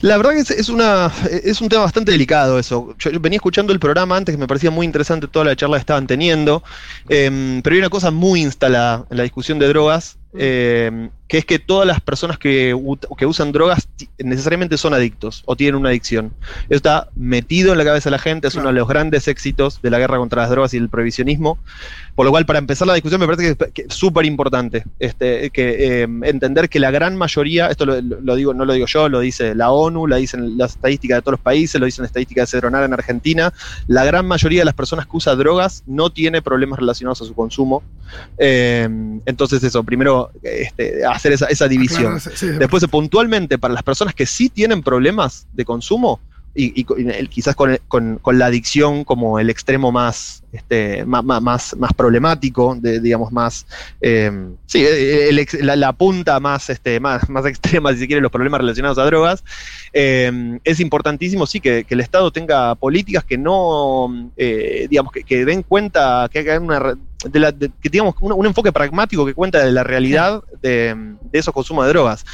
La 0.01 0.17
verdad 0.17 0.33
que 0.33 0.39
es, 0.39 0.51
es 0.51 0.69
una, 0.69 1.11
es 1.31 1.61
un 1.61 1.69
tema 1.69 1.81
bastante 1.81 2.11
delicado 2.11 2.59
eso. 2.59 2.93
Yo, 2.99 3.09
yo 3.09 3.19
venía 3.19 3.37
escuchando 3.37 3.73
el 3.73 3.79
programa 3.79 4.15
antes 4.15 4.35
que 4.35 4.39
me 4.39 4.47
parecía 4.47 4.69
muy 4.69 4.85
interesante 4.85 5.27
toda 5.27 5.45
la 5.45 5.55
charla 5.55 5.77
que 5.77 5.81
estaban 5.81 6.05
teniendo, 6.05 6.63
em, 7.09 7.61
pero 7.63 7.73
hay 7.73 7.79
una 7.79 7.89
cosa 7.89 8.11
muy 8.11 8.41
instalada 8.41 9.05
en 9.09 9.17
la 9.17 9.23
discusión 9.23 9.57
de 9.57 9.67
drogas, 9.67 10.17
em, 10.37 11.09
que 11.33 11.39
es 11.39 11.45
que 11.45 11.57
todas 11.57 11.87
las 11.87 11.99
personas 11.99 12.37
que, 12.37 12.79
que 13.17 13.25
usan 13.25 13.51
drogas 13.51 13.87
necesariamente 14.19 14.77
son 14.77 14.93
adictos 14.93 15.41
o 15.47 15.55
tienen 15.55 15.73
una 15.73 15.89
adicción. 15.89 16.31
Eso 16.69 16.75
está 16.75 17.09
metido 17.15 17.71
en 17.71 17.79
la 17.79 17.83
cabeza 17.83 18.09
de 18.09 18.11
la 18.11 18.19
gente, 18.19 18.49
es 18.49 18.53
uno 18.53 18.67
de 18.67 18.73
los 18.73 18.87
grandes 18.87 19.27
éxitos 19.27 19.81
de 19.81 19.89
la 19.89 19.97
guerra 19.97 20.19
contra 20.19 20.43
las 20.43 20.51
drogas 20.51 20.75
y 20.75 20.77
el 20.77 20.89
prohibicionismo. 20.89 21.57
Por 22.13 22.27
lo 22.27 22.31
cual, 22.31 22.45
para 22.45 22.59
empezar 22.59 22.87
la 22.87 22.93
discusión, 22.93 23.19
me 23.19 23.25
parece 23.25 23.55
que 23.73 23.81
es- 23.81 23.95
súper 23.95 24.25
importante 24.25 24.83
este, 24.99 25.49
que, 25.49 26.03
eh, 26.03 26.07
entender 26.21 26.69
que 26.69 26.79
la 26.79 26.91
gran 26.91 27.15
mayoría, 27.17 27.65
esto 27.65 27.87
lo, 27.87 28.35
digo, 28.35 28.53
no 28.53 28.65
lo 28.65 28.73
digo 28.73 28.85
yo, 28.85 29.09
lo 29.09 29.19
dice 29.19 29.55
la 29.55 29.71
ONU, 29.71 30.05
lo 30.05 30.15
dicen 30.17 30.55
las 30.55 30.73
estadísticas 30.73 31.17
de 31.17 31.21
todos 31.23 31.31
los 31.33 31.39
países, 31.41 31.81
lo 31.81 31.87
dicen 31.87 32.05
estadísticas 32.05 32.51
de 32.51 32.57
Cedronar 32.59 32.83
en 32.83 32.93
Argentina, 32.93 33.51
la 33.87 34.05
gran 34.05 34.27
mayoría 34.27 34.59
de 34.59 34.65
las 34.65 34.75
personas 34.75 35.07
que 35.07 35.17
usa 35.17 35.35
drogas 35.35 35.81
no 35.87 36.11
tiene 36.11 36.43
problemas 36.43 36.77
relacionados 36.77 37.23
a 37.23 37.25
su 37.25 37.33
consumo. 37.33 37.81
Eh, 38.37 38.87
entonces, 39.25 39.63
eso, 39.63 39.83
primero 39.83 40.29
este, 40.43 41.03
hacer 41.23 41.33
esa, 41.33 41.45
esa 41.47 41.67
división. 41.67 42.19
Sí, 42.19 42.47
Después, 42.47 42.85
puntualmente, 42.87 43.57
para 43.57 43.73
las 43.73 43.83
personas 43.83 44.13
que 44.13 44.25
sí 44.25 44.49
tienen 44.49 44.83
problemas 44.83 45.47
de 45.53 45.63
consumo, 45.65 46.19
y, 46.55 46.79
y 46.81 46.83
co- 46.83 46.99
y 46.99 47.09
el- 47.09 47.29
quizás 47.29 47.55
con, 47.55 47.79
con- 47.87 48.19
con 48.21 48.37
la 48.37 48.45
adicción 48.45 49.03
como 49.05 49.39
el 49.39 49.49
extremo 49.49 49.91
más, 49.91 50.43
este, 50.51 51.03
más, 51.03 51.23
más, 51.23 51.75
más, 51.75 51.93
problemático, 51.97 52.77
de, 52.79 52.99
digamos, 52.99 53.31
más, 53.31 53.65
eh, 53.99 54.31
sí, 54.67 54.85
el 54.85 55.39
ex- 55.39 55.59
la, 55.63 55.75
la 55.75 55.93
punta 55.93 56.39
más, 56.39 56.69
este, 56.69 56.99
más, 56.99 57.27
más 57.27 57.45
extrema, 57.47 57.91
si 57.93 57.99
se 57.99 58.07
quiere, 58.07 58.21
los 58.21 58.31
problemas 58.31 58.59
relacionados 58.61 58.99
a 58.99 59.05
drogas, 59.05 59.43
eh, 59.93 60.59
es 60.63 60.79
importantísimo, 60.79 61.47
sí, 61.47 61.59
que, 61.59 61.85
que 61.85 61.95
el 61.95 62.01
Estado 62.01 62.29
tenga 62.29 62.75
políticas 62.75 63.23
que 63.23 63.37
no, 63.39 64.31
eh, 64.37 64.85
digamos, 64.89 65.11
que, 65.11 65.23
que 65.23 65.45
den 65.45 65.63
cuenta, 65.63 66.29
que 66.31 66.39
hagan 66.39 66.63
una, 66.65 66.95
de 67.23 67.39
la- 67.39 67.51
de- 67.51 67.71
que 67.81 67.89
digamos, 67.89 68.15
un, 68.21 68.33
un 68.33 68.45
enfoque 68.45 68.71
pragmático 68.71 69.25
que 69.25 69.33
cuenta 69.33 69.63
de 69.63 69.71
la 69.71 69.83
realidad 69.83 70.43
de, 70.61 70.95
de 71.31 71.39
esos 71.39 71.53
consumos 71.53 71.85
de 71.85 71.89
drogas. 71.93 72.25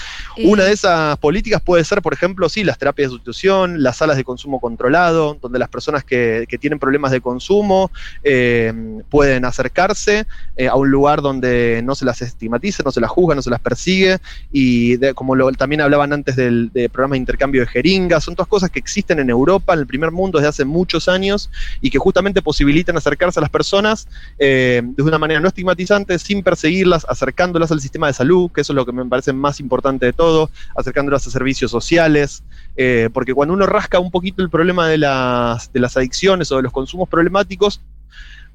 Una 0.46 0.64
de 0.64 0.72
esas 0.72 1.18
políticas 1.18 1.62
puede 1.62 1.84
ser, 1.84 2.02
por 2.02 2.14
ejemplo, 2.14 2.48
sí, 2.50 2.64
las 2.64 2.78
terapias 2.78 3.08
de 3.08 3.12
sustitución, 3.12 3.84
las 3.84 3.98
salas 3.98 4.18
de 4.18 4.24
consumo 4.24 4.60
controlado, 4.60 5.38
donde 5.42 5.60
las 5.60 5.70
personas 5.70 6.04
que, 6.04 6.46
que 6.48 6.58
tienen 6.58 6.80
problemas 6.80 7.12
de 7.12 7.22
consumo 7.22 7.92
eh, 8.24 8.74
pueden 9.10 9.46
acercarse 9.46 10.26
eh, 10.56 10.68
a 10.68 10.76
un 10.76 10.90
lugar 10.90 11.22
donde 11.22 11.82
no 11.84 11.96
se 11.96 12.06
las 12.06 12.22
estigmatiza, 12.22 12.84
no 12.84 12.92
se 12.92 13.02
las 13.02 13.10
juzga, 13.10 13.36
no 13.36 13.42
se 13.42 13.50
las 13.50 13.60
persigue, 13.60 14.18
y 14.52 14.98
de- 14.98 15.14
como 15.14 15.36
lo- 15.36 15.52
también 15.54 15.82
hablaban 15.82 16.14
antes 16.14 16.36
del 16.36 16.72
de 16.74 16.90
programas 16.90 17.16
de 17.16 17.20
intercambio 17.20 17.62
de 17.62 17.68
jeringas, 17.68 18.24
son 18.24 18.36
todas 18.36 18.48
cosas 18.48 18.70
que 18.70 18.80
existen 18.80 19.20
en 19.20 19.30
Europa, 19.30 19.74
en 19.74 19.80
el 19.80 19.88
primer 19.88 20.12
mundo, 20.12 20.38
desde 20.38 20.50
hace 20.50 20.66
muchos 20.66 21.08
años, 21.08 21.50
y 21.82 21.90
que 21.90 21.98
justamente 21.98 22.42
posibilitan 22.42 22.96
acercarse 22.98 23.40
a 23.40 23.42
las 23.42 23.50
personas 23.50 24.08
eh, 24.38 24.79
de 24.82 25.04
una 25.04 25.18
manera 25.18 25.40
no 25.40 25.48
estigmatizante, 25.48 26.18
sin 26.20 26.44
perseguirlas, 26.44 27.06
acercándolas 27.10 27.72
al 27.72 27.82
sistema 27.82 28.08
de 28.08 28.14
salud, 28.14 28.52
que 28.52 28.62
eso 28.62 28.74
es 28.74 28.76
lo 28.76 28.86
que 28.86 28.92
me 28.92 29.06
parece 29.06 29.34
más 29.34 29.60
importante 29.60 30.06
de 30.06 30.14
todo, 30.14 30.50
acercándolas 30.76 31.26
a 31.28 31.32
servicios 31.32 31.72
sociales, 31.72 32.44
eh, 32.76 33.10
porque 33.14 33.34
cuando 33.34 33.54
uno 33.54 33.66
rasca 33.66 34.00
un 34.00 34.12
poquito 34.12 34.42
el 34.42 34.50
problema 34.50 34.88
de 34.88 34.98
las, 34.98 35.72
de 35.72 35.80
las 35.80 35.98
adicciones 35.98 36.52
o 36.52 36.58
de 36.58 36.64
los 36.64 36.72
consumos 36.72 37.10
problemáticos, 37.10 37.82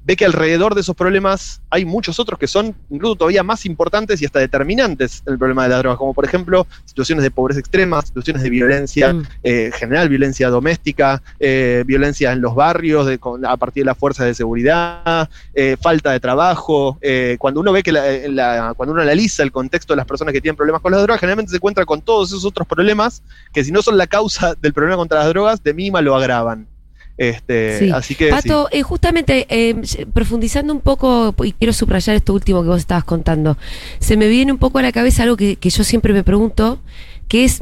ve 0.05 0.15
que 0.15 0.23
alrededor 0.25 0.75
de 0.75 0.81
esos 0.81 0.95
problemas 0.95 1.61
hay 1.71 1.83
muchos 1.83 2.19
otros 2.19 2.37
que 2.37 2.47
son 2.47 2.75
incluso 2.91 3.15
todavía 3.15 3.41
más 3.41 3.65
importantes 3.65 4.21
y 4.21 4.25
hasta 4.25 4.39
determinantes 4.39 5.23
en 5.25 5.33
el 5.33 5.39
problema 5.39 5.63
de 5.63 5.69
la 5.69 5.79
droga, 5.79 5.97
como 5.97 6.13
por 6.13 6.25
ejemplo 6.25 6.67
situaciones 6.85 7.23
de 7.23 7.31
pobreza 7.31 7.59
extrema, 7.59 8.01
situaciones 8.03 8.43
de 8.43 8.49
violencia 8.51 9.13
Mm. 9.13 9.23
eh, 9.43 9.71
general, 9.75 10.07
violencia 10.07 10.49
doméstica, 10.49 11.23
eh, 11.39 11.83
violencia 11.87 12.31
en 12.31 12.41
los 12.41 12.53
barrios 12.53 13.07
de- 13.07 13.17
con- 13.17 13.43
a 13.45 13.57
partir 13.57 13.81
de 13.83 13.85
las 13.87 13.97
fuerzas 13.97 14.27
de 14.27 14.35
seguridad, 14.35 15.27
eh, 15.53 15.75
falta 15.81 16.11
de 16.11 16.19
trabajo. 16.19 16.97
eh, 17.01 17.37
cuando 17.39 17.59
uno 17.61 17.71
ve 17.71 17.81
que 17.81 17.91
la- 17.91 18.03
la- 18.27 18.73
cuando 18.75 18.93
uno 18.93 19.01
analiza 19.01 19.41
el 19.43 19.51
contexto 19.51 19.93
de 19.93 19.97
las 19.97 20.05
personas 20.05 20.33
que 20.33 20.41
tienen 20.41 20.55
problemas 20.55 20.81
con 20.81 20.91
las 20.91 21.01
drogas, 21.01 21.19
generalmente 21.19 21.49
se 21.49 21.57
encuentra 21.57 21.85
con 21.85 22.01
todos 22.01 22.29
esos 22.29 22.45
otros 22.45 22.67
problemas 22.67 23.23
que 23.53 23.63
si 23.63 23.71
no 23.71 23.81
son 23.81 23.97
la 23.97 24.05
causa 24.07 24.53
del 24.55 24.73
problema 24.73 24.97
contra 24.97 25.19
las 25.19 25.29
drogas, 25.29 25.63
de 25.63 25.73
mínima 25.73 26.01
lo 26.01 26.15
agravan. 26.15 26.67
Este, 27.17 27.79
Sí. 27.79 27.91
Así 27.91 28.15
que 28.15 28.25
sí. 28.25 28.31
Pato, 28.31 28.67
eh, 28.71 28.83
justamente 28.83 29.45
eh, 29.49 29.75
profundizando 30.13 30.73
un 30.73 30.81
poco, 30.81 31.33
y 31.43 31.53
quiero 31.53 31.73
subrayar 31.73 32.15
esto 32.15 32.33
último 32.33 32.61
que 32.61 32.69
vos 32.69 32.79
estabas 32.79 33.05
contando, 33.05 33.57
se 33.99 34.17
me 34.17 34.27
viene 34.27 34.51
un 34.51 34.57
poco 34.57 34.79
a 34.79 34.81
la 34.81 34.91
cabeza 34.91 35.23
algo 35.23 35.37
que, 35.37 35.55
que 35.55 35.69
yo 35.69 35.83
siempre 35.83 36.13
me 36.13 36.23
pregunto, 36.23 36.79
que 37.27 37.45
es 37.45 37.61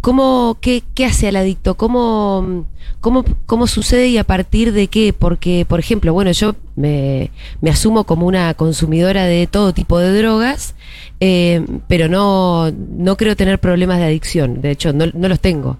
cómo, 0.00 0.58
qué, 0.60 0.82
qué 0.94 1.04
hace 1.04 1.28
al 1.28 1.36
adicto, 1.36 1.74
cómo, 1.74 2.66
cómo, 3.00 3.24
cómo 3.46 3.66
sucede 3.66 4.08
y 4.08 4.18
a 4.18 4.24
partir 4.24 4.72
de 4.72 4.86
qué, 4.86 5.12
porque, 5.12 5.66
por 5.68 5.80
ejemplo, 5.80 6.12
bueno, 6.12 6.30
yo 6.32 6.54
me, 6.76 7.30
me 7.60 7.70
asumo 7.70 8.04
como 8.04 8.26
una 8.26 8.54
consumidora 8.54 9.24
de 9.24 9.46
todo 9.46 9.72
tipo 9.72 9.98
de 9.98 10.16
drogas, 10.16 10.74
eh, 11.20 11.64
pero 11.88 12.08
no, 12.08 12.70
no 12.70 13.16
creo 13.16 13.36
tener 13.36 13.58
problemas 13.58 13.98
de 13.98 14.04
adicción, 14.04 14.60
de 14.60 14.70
hecho, 14.70 14.92
no, 14.92 15.06
no 15.12 15.28
los 15.28 15.40
tengo. 15.40 15.78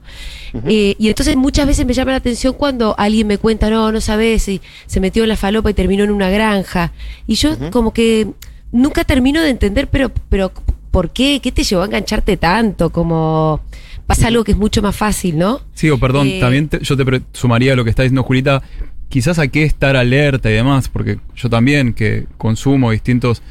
Eh, 0.66 0.96
y 0.98 1.08
entonces 1.08 1.36
muchas 1.36 1.66
veces 1.66 1.86
me 1.86 1.92
llama 1.92 2.12
la 2.12 2.18
atención 2.18 2.54
cuando 2.54 2.94
alguien 2.98 3.26
me 3.26 3.38
cuenta, 3.38 3.70
no, 3.70 3.92
no 3.92 4.00
sabes 4.00 4.42
si 4.42 4.60
se 4.86 5.00
metió 5.00 5.22
en 5.22 5.28
la 5.28 5.36
falopa 5.36 5.70
y 5.70 5.74
terminó 5.74 6.04
en 6.04 6.10
una 6.10 6.30
granja. 6.30 6.92
Y 7.26 7.34
yo 7.34 7.56
como 7.70 7.92
que 7.92 8.28
nunca 8.72 9.04
termino 9.04 9.40
de 9.42 9.50
entender, 9.50 9.88
pero, 9.88 10.10
pero 10.28 10.52
¿por 10.90 11.10
qué? 11.10 11.40
¿Qué 11.42 11.52
te 11.52 11.62
llevó 11.64 11.82
a 11.82 11.86
engancharte 11.86 12.36
tanto? 12.36 12.90
Como 12.90 13.60
pasa 14.06 14.28
algo 14.28 14.44
que 14.44 14.52
es 14.52 14.58
mucho 14.58 14.80
más 14.82 14.96
fácil, 14.96 15.38
¿no? 15.38 15.60
Sí, 15.74 15.90
o 15.90 15.98
perdón, 15.98 16.26
Eh, 16.28 16.38
también 16.40 16.68
te- 16.68 16.80
yo 16.82 16.96
te 16.96 17.22
sumaría 17.32 17.74
a 17.74 17.76
lo 17.76 17.84
que 17.84 17.90
está 17.90 18.02
diciendo 18.02 18.22
Julita, 18.22 18.62
quizás 19.08 19.38
a 19.38 19.48
qué 19.48 19.64
estar 19.64 19.96
alerta 19.96 20.50
y 20.50 20.54
demás, 20.54 20.88
porque 20.88 21.18
yo 21.36 21.48
también 21.50 21.92
que 21.94 22.26
consumo 22.38 22.90
distintas 22.90 23.42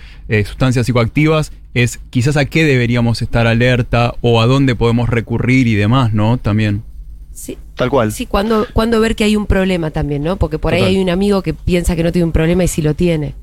sustancias 0.45 0.85
psicoactivas, 0.85 1.51
es 1.73 1.99
quizás 2.09 2.37
a 2.37 2.45
qué 2.45 2.63
deberíamos 2.65 3.21
estar 3.21 3.45
alerta 3.47 4.13
o 4.21 4.41
a 4.41 4.45
dónde 4.47 4.75
podemos 4.75 5.09
recurrir 5.09 5.67
y 5.67 5.75
demás, 5.75 6.13
¿no? 6.13 6.37
También. 6.37 6.81
Sí. 7.31 7.57
Tal 7.75 7.89
cual. 7.91 8.11
Sí, 8.11 8.25
cuando, 8.25 8.65
cuando 8.73 8.99
ver 8.99 9.15
que 9.15 9.23
hay 9.23 9.35
un 9.35 9.45
problema 9.45 9.91
también, 9.91 10.23
¿no? 10.23 10.37
Porque 10.37 10.57
por 10.57 10.73
ahí 10.73 10.81
hay 10.81 10.97
un 10.97 11.11
amigo 11.11 11.43
que 11.43 11.53
piensa 11.53 11.95
que 11.95 12.03
no 12.03 12.11
tiene 12.11 12.25
un 12.25 12.31
problema 12.31 12.63
y 12.63 12.67
sí 12.67 12.81
lo 12.81 12.95
tiene. 12.95 13.35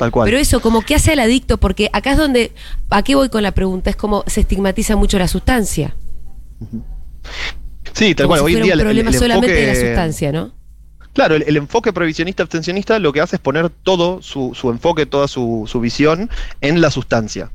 Tal 0.00 0.10
cual. 0.10 0.24
Pero 0.26 0.38
eso, 0.38 0.60
como 0.60 0.80
que 0.80 0.94
hace 0.94 1.12
al 1.12 1.18
adicto, 1.20 1.58
porque 1.58 1.90
acá 1.92 2.12
es 2.12 2.16
donde, 2.16 2.52
¿a 2.88 3.02
qué 3.02 3.14
voy 3.14 3.28
con 3.28 3.42
la 3.42 3.52
pregunta? 3.52 3.90
Es 3.90 3.96
como 3.96 4.24
se 4.26 4.40
estigmatiza 4.40 4.96
mucho 4.96 5.18
la 5.18 5.28
sustancia. 5.28 5.94
sí, 7.92 8.14
tal 8.14 8.26
como 8.26 8.38
cual. 8.38 8.38
si 8.40 8.44
Hoy 8.46 8.56
en 8.56 8.62
día 8.62 8.74
un 8.74 8.80
problema 8.80 9.10
el 9.10 9.18
solamente 9.18 9.52
de 9.52 9.66
la 9.66 9.74
sustancia, 9.74 10.32
¿no? 10.32 10.52
Claro, 11.12 11.34
el, 11.34 11.42
el 11.42 11.56
enfoque 11.56 11.92
prohibicionista 11.92 12.42
abstencionista 12.42 12.98
lo 12.98 13.12
que 13.12 13.20
hace 13.20 13.36
es 13.36 13.42
poner 13.42 13.68
todo 13.68 14.22
su, 14.22 14.52
su 14.54 14.70
enfoque, 14.70 15.06
toda 15.06 15.28
su, 15.28 15.64
su 15.66 15.80
visión 15.80 16.30
en 16.60 16.80
la 16.80 16.90
sustancia. 16.90 17.50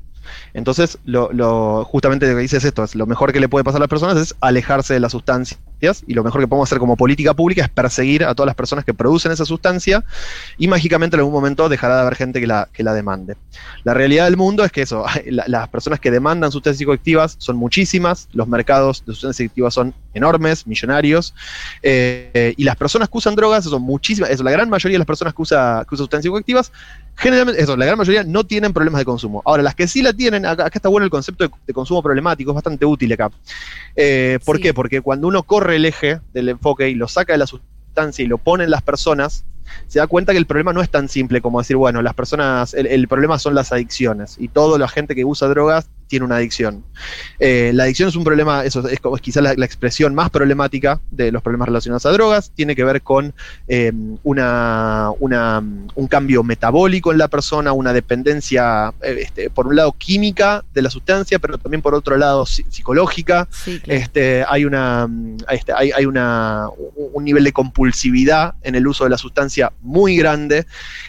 Entonces, 0.54 0.98
lo, 1.06 1.32
lo- 1.32 1.84
justamente 1.86 2.28
lo 2.30 2.36
que 2.36 2.42
dice 2.42 2.58
es 2.58 2.64
esto, 2.66 2.84
es 2.84 2.96
lo 2.96 3.06
mejor 3.08 3.32
que 3.34 3.40
le 3.40 3.48
puede 3.50 3.64
pasar 3.64 3.80
a 3.80 3.86
las 3.86 3.90
personas 3.90 4.18
es 4.18 4.36
alejarse 4.42 4.94
de 4.94 5.00
las 5.00 5.14
sustancias 5.14 5.60
y 6.08 6.14
lo 6.14 6.24
mejor 6.24 6.42
que 6.42 6.48
podemos 6.48 6.68
hacer 6.70 6.80
como 6.80 6.96
política 6.96 7.34
pública 7.34 7.64
es 7.64 7.70
perseguir 7.70 8.24
a 8.24 8.34
todas 8.34 8.48
las 8.48 8.56
personas 8.56 8.84
que 8.86 8.94
producen 8.94 9.32
esa 9.32 9.46
sustancia 9.46 10.04
y 10.58 10.68
mágicamente 10.68 11.16
en 11.16 11.20
algún 11.20 11.34
momento 11.34 11.70
dejará 11.70 11.96
de 11.96 12.02
haber 12.02 12.16
gente 12.16 12.40
que 12.40 12.48
la, 12.48 12.68
que 12.74 12.82
la 12.84 12.94
demande. 12.94 13.36
La 13.84 13.94
realidad 13.94 14.26
del 14.26 14.38
mundo 14.38 14.64
es 14.64 14.72
que 14.72 14.82
eso, 14.82 15.06
la- 15.28 15.46
las 15.48 15.68
personas 15.70 16.00
que 16.00 16.10
demandan 16.12 16.52
sustancias 16.52 16.80
psicoactivas 16.80 17.36
son 17.38 17.58
muchísimas, 17.58 18.28
los 18.34 18.48
mercados 18.48 19.04
de 19.06 19.14
sustancias 19.14 19.38
psicoactivas 19.38 19.74
son 19.74 19.94
enormes, 20.14 20.66
millonarios, 20.66 21.34
eh, 21.84 22.54
y 22.58 22.64
las 22.64 22.78
personas 22.78 23.10
que 23.10 23.18
usan 23.18 23.36
drogas 23.36 23.66
son 23.66 23.82
muchísimas, 23.82 24.30
eso, 24.30 24.44
la 24.44 24.52
gran 24.52 24.70
mayoría 24.70 24.96
de 24.96 25.00
las 25.00 25.08
personas 25.08 25.34
que, 25.34 25.42
usa, 25.42 25.86
que 25.88 25.94
usan 25.96 26.04
sustancias 26.04 26.24
psicoactivas, 26.24 26.72
generalmente, 27.18 27.62
eso, 27.62 27.76
la 27.78 27.86
gran 27.86 27.98
mayoría 27.98 28.24
no 28.24 28.44
tienen 28.46 28.74
problemas 28.74 29.00
de 29.00 29.06
consumo. 29.06 29.42
Ahora, 29.46 29.62
las 29.64 29.76
que 29.76 29.88
sí 29.88 30.02
la 30.02 30.14
tienen, 30.14 30.46
acá, 30.46 30.66
acá 30.66 30.80
está 30.80 30.90
bueno 30.90 31.04
el 31.06 31.12
concepto 31.12 31.44
de, 31.46 31.52
de 31.68 31.74
consumo 31.74 32.02
problemático, 32.02 32.52
es 32.52 32.56
bastante 32.56 32.86
útil 32.86 33.12
acá. 33.14 33.30
Eh, 33.96 34.40
¿Por 34.46 34.58
Sí. 34.58 34.64
qué? 34.64 34.74
Porque 34.74 35.02
cuando 35.02 35.28
uno 35.28 35.44
corre 35.44 35.75
el 35.76 35.86
eje 35.86 36.22
del 36.34 36.50
enfoque 36.50 36.90
y 36.90 36.96
lo 36.96 37.08
saca 37.08 37.34
de 37.34 37.40
la 37.40 37.48
sustancia 37.48 38.24
y 38.24 38.28
lo 38.28 38.38
pone 38.38 38.64
en 38.64 38.72
las 38.72 38.82
personas, 38.82 39.46
se 39.88 40.00
da 40.00 40.08
cuenta 40.08 40.32
que 40.32 40.38
el 40.38 40.46
problema 40.46 40.74
no 40.74 40.82
es 40.82 40.90
tan 40.90 41.10
simple 41.10 41.42
como 41.42 41.60
decir, 41.60 41.76
bueno, 41.76 42.02
las 42.02 42.14
personas, 42.14 42.74
el, 42.74 42.88
el 42.88 43.08
problema 43.08 43.40
son 43.40 43.56
las 43.56 43.72
adicciones 43.72 44.36
y 44.40 44.48
toda 44.48 44.78
la 44.78 44.88
gente 44.88 45.16
que 45.16 45.26
usa 45.26 45.48
drogas 45.48 45.90
tiene 46.08 46.26
una 46.26 46.38
adicción. 46.38 46.84
Eh, 47.40 47.72
la 47.74 47.84
adicción 47.84 48.10
es 48.10 48.16
un 48.16 48.24
problema, 48.24 48.64
eso 48.64 48.88
es, 48.88 49.00
quizás 49.22 49.44
la, 49.44 49.54
la 49.56 49.66
expresión 49.66 50.14
más 50.14 50.30
problemática 50.30 51.00
de 51.12 51.32
los 51.32 51.42
problemas 51.42 51.68
relacionados 51.68 52.06
a 52.06 52.12
drogas, 52.12 52.52
tiene 52.56 52.76
que 52.76 52.84
ver 52.84 53.02
con 53.02 53.34
eh, 53.68 53.92
una, 54.24 55.10
una- 55.20 55.64
un 55.96 56.08
cambio 56.08 56.44
metabólico 56.44 57.12
en 57.12 57.18
la 57.18 57.28
persona, 57.28 57.72
una 57.74 57.94
dependencia, 57.94 58.94
eh, 59.02 59.20
este, 59.22 59.50
por 59.50 59.68
un 59.68 59.76
lado 59.76 59.94
química 59.98 60.64
de 60.74 60.82
la 60.82 60.90
sustancia, 60.90 61.40
pero 61.40 61.58
también 61.58 61.82
por 61.82 61.96
otro 61.96 62.18
lado 62.18 62.44
psi- 62.46 62.66
psicológica. 62.70 63.48
Sí, 63.52 63.80
claro. 63.80 64.00
Este, 64.02 64.46
hay 64.48 64.66
una, 64.66 65.08
mm, 65.08 65.38
este, 65.50 65.74
hay, 65.74 65.92
hay 65.92 66.06
una, 66.06 66.68
un 66.96 67.24
nivel 67.24 67.44
de 67.44 67.52
compulsividad 67.54 68.56
en 68.62 68.76
el 68.76 68.88
uso 68.88 69.04
de 69.04 69.10
la 69.10 69.18
sustancia 69.18 69.72
muy 69.82 70.18
grande, 70.18 70.66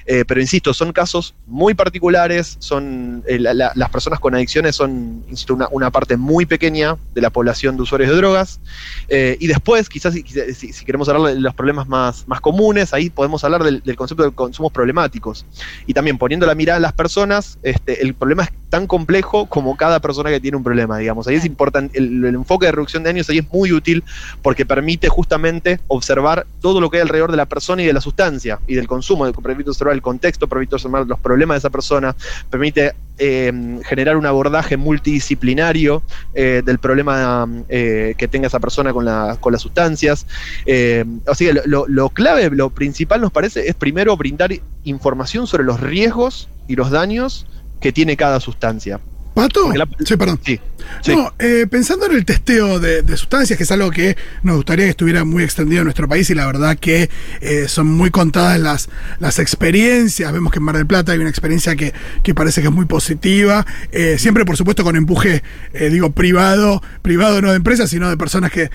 eh, 0.06 0.24
pero 0.26 0.40
insisto, 0.40 0.72
son 0.74 0.92
casos 0.92 1.34
muy 1.46 1.74
particulares, 1.74 2.56
son 2.60 3.22
la- 3.26 3.54
la- 3.54 3.72
las 3.74 3.90
personas 3.90 4.20
con 4.20 4.34
adicciones 4.34 4.76
son 4.76 4.85
insisto, 4.86 5.56
una, 5.70 5.90
parte 5.90 6.16
muy 6.16 6.46
pequeña 6.46 6.96
de 7.14 7.20
la 7.20 7.30
población 7.30 7.76
de 7.76 7.82
usuarios 7.82 8.10
de 8.10 8.16
drogas, 8.16 8.60
eh, 9.08 9.36
y 9.40 9.46
después, 9.46 9.88
quizás 9.88 10.14
si, 10.14 10.84
queremos 10.84 11.08
hablar 11.08 11.34
de 11.34 11.40
los 11.40 11.54
problemas 11.54 11.88
más, 11.88 12.26
más 12.26 12.40
comunes, 12.40 12.92
ahí 12.92 13.10
podemos 13.10 13.44
hablar 13.44 13.62
del, 13.62 13.96
concepto 13.96 14.24
de 14.24 14.32
consumos 14.32 14.72
problemáticos, 14.72 15.46
y 15.86 15.94
también 15.94 16.18
poniendo 16.18 16.46
la 16.46 16.54
mirada 16.54 16.76
en 16.76 16.82
las 16.82 16.92
personas, 16.92 17.58
este, 17.62 18.02
el 18.02 18.14
problema 18.14 18.44
es 18.44 18.50
tan 18.68 18.86
complejo 18.86 19.46
como 19.46 19.76
cada 19.76 20.00
persona 20.00 20.30
que 20.30 20.40
tiene 20.40 20.56
un 20.56 20.64
problema, 20.64 20.98
digamos. 20.98 21.26
Ahí 21.26 21.36
es 21.36 21.44
importante, 21.44 21.98
el, 21.98 22.24
el 22.24 22.34
enfoque 22.34 22.66
de 22.66 22.72
reducción 22.72 23.02
de 23.02 23.10
daños 23.10 23.28
ahí 23.28 23.38
es 23.38 23.52
muy 23.52 23.72
útil 23.72 24.02
porque 24.42 24.66
permite 24.66 25.08
justamente 25.08 25.80
observar 25.88 26.46
todo 26.60 26.80
lo 26.80 26.90
que 26.90 26.98
hay 26.98 27.02
alrededor 27.02 27.30
de 27.30 27.36
la 27.36 27.46
persona 27.46 27.82
y 27.82 27.86
de 27.86 27.92
la 27.92 28.00
sustancia 28.00 28.58
y 28.66 28.74
del 28.74 28.86
consumo, 28.86 29.30
permite 29.32 29.70
observar 29.70 29.94
el 29.94 30.02
contexto, 30.02 30.48
permite 30.48 30.74
observar 30.74 31.06
los 31.06 31.18
problemas 31.20 31.56
de 31.56 31.58
esa 31.58 31.70
persona, 31.70 32.14
permite 32.50 32.92
eh, 33.18 33.80
generar 33.84 34.16
un 34.16 34.26
abordaje 34.26 34.76
multidisciplinario 34.76 36.02
eh, 36.34 36.62
del 36.64 36.78
problema 36.78 37.48
eh, 37.68 38.14
que 38.18 38.28
tenga 38.28 38.48
esa 38.48 38.60
persona 38.60 38.92
con, 38.92 39.04
la, 39.04 39.36
con 39.40 39.52
las 39.52 39.62
sustancias. 39.62 40.26
Eh, 40.66 41.04
así 41.26 41.46
que 41.46 41.62
lo 41.64 42.08
clave, 42.10 42.50
lo 42.50 42.70
principal 42.70 43.20
nos 43.20 43.32
parece 43.32 43.68
es 43.68 43.74
primero 43.74 44.16
brindar 44.16 44.50
información 44.84 45.46
sobre 45.46 45.64
los 45.64 45.80
riesgos 45.80 46.48
y 46.68 46.76
los 46.76 46.90
daños 46.90 47.46
que 47.80 47.92
tiene 47.92 48.16
cada 48.16 48.40
sustancia. 48.40 49.00
¿Pato? 49.34 49.72
La- 49.72 49.86
Sí, 50.04 50.16
perdón. 50.16 50.40
Sí, 50.44 50.58
sí. 51.02 51.14
No, 51.14 51.32
eh, 51.38 51.66
pensando 51.70 52.06
en 52.06 52.12
el 52.12 52.24
testeo 52.24 52.78
de, 52.78 53.04
sustancias, 53.16 53.56
que 53.56 53.64
es 53.64 53.70
algo 53.70 53.90
que 53.90 54.16
nos 54.42 54.56
gustaría 54.56 54.84
que 54.84 54.90
estuviera 54.90 55.24
muy 55.24 55.42
extendido 55.42 55.80
en 55.80 55.84
nuestro 55.84 56.08
país 56.08 56.28
y 56.30 56.34
la 56.34 56.46
verdad 56.46 56.76
que 56.78 57.08
eh, 57.40 57.66
son 57.68 57.86
muy 57.86 58.10
contadas 58.10 58.60
las, 58.60 58.88
las 59.18 59.38
experiencias. 59.38 60.32
Vemos 60.32 60.52
que 60.52 60.58
en 60.58 60.64
Mar 60.64 60.76
del 60.76 60.86
Plata 60.86 61.12
hay 61.12 61.18
una 61.18 61.30
experiencia 61.30 61.76
que, 61.76 61.94
que 62.22 62.34
parece 62.34 62.60
que 62.60 62.68
es 62.68 62.72
muy 62.72 62.86
positiva. 62.86 63.66
Eh, 63.92 64.16
siempre, 64.18 64.44
por 64.44 64.56
supuesto, 64.56 64.84
con 64.84 64.96
empuje, 64.96 65.42
digo, 65.90 66.10
privado, 66.10 66.82
privado 67.02 67.40
no 67.40 67.50
de 67.50 67.56
empresas, 67.56 67.90
sino 67.90 68.08
de 68.10 68.16
personas 68.16 68.50
que 68.50 68.70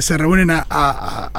se 0.00 0.16
reúnen 0.18 0.50
a, 0.50 1.30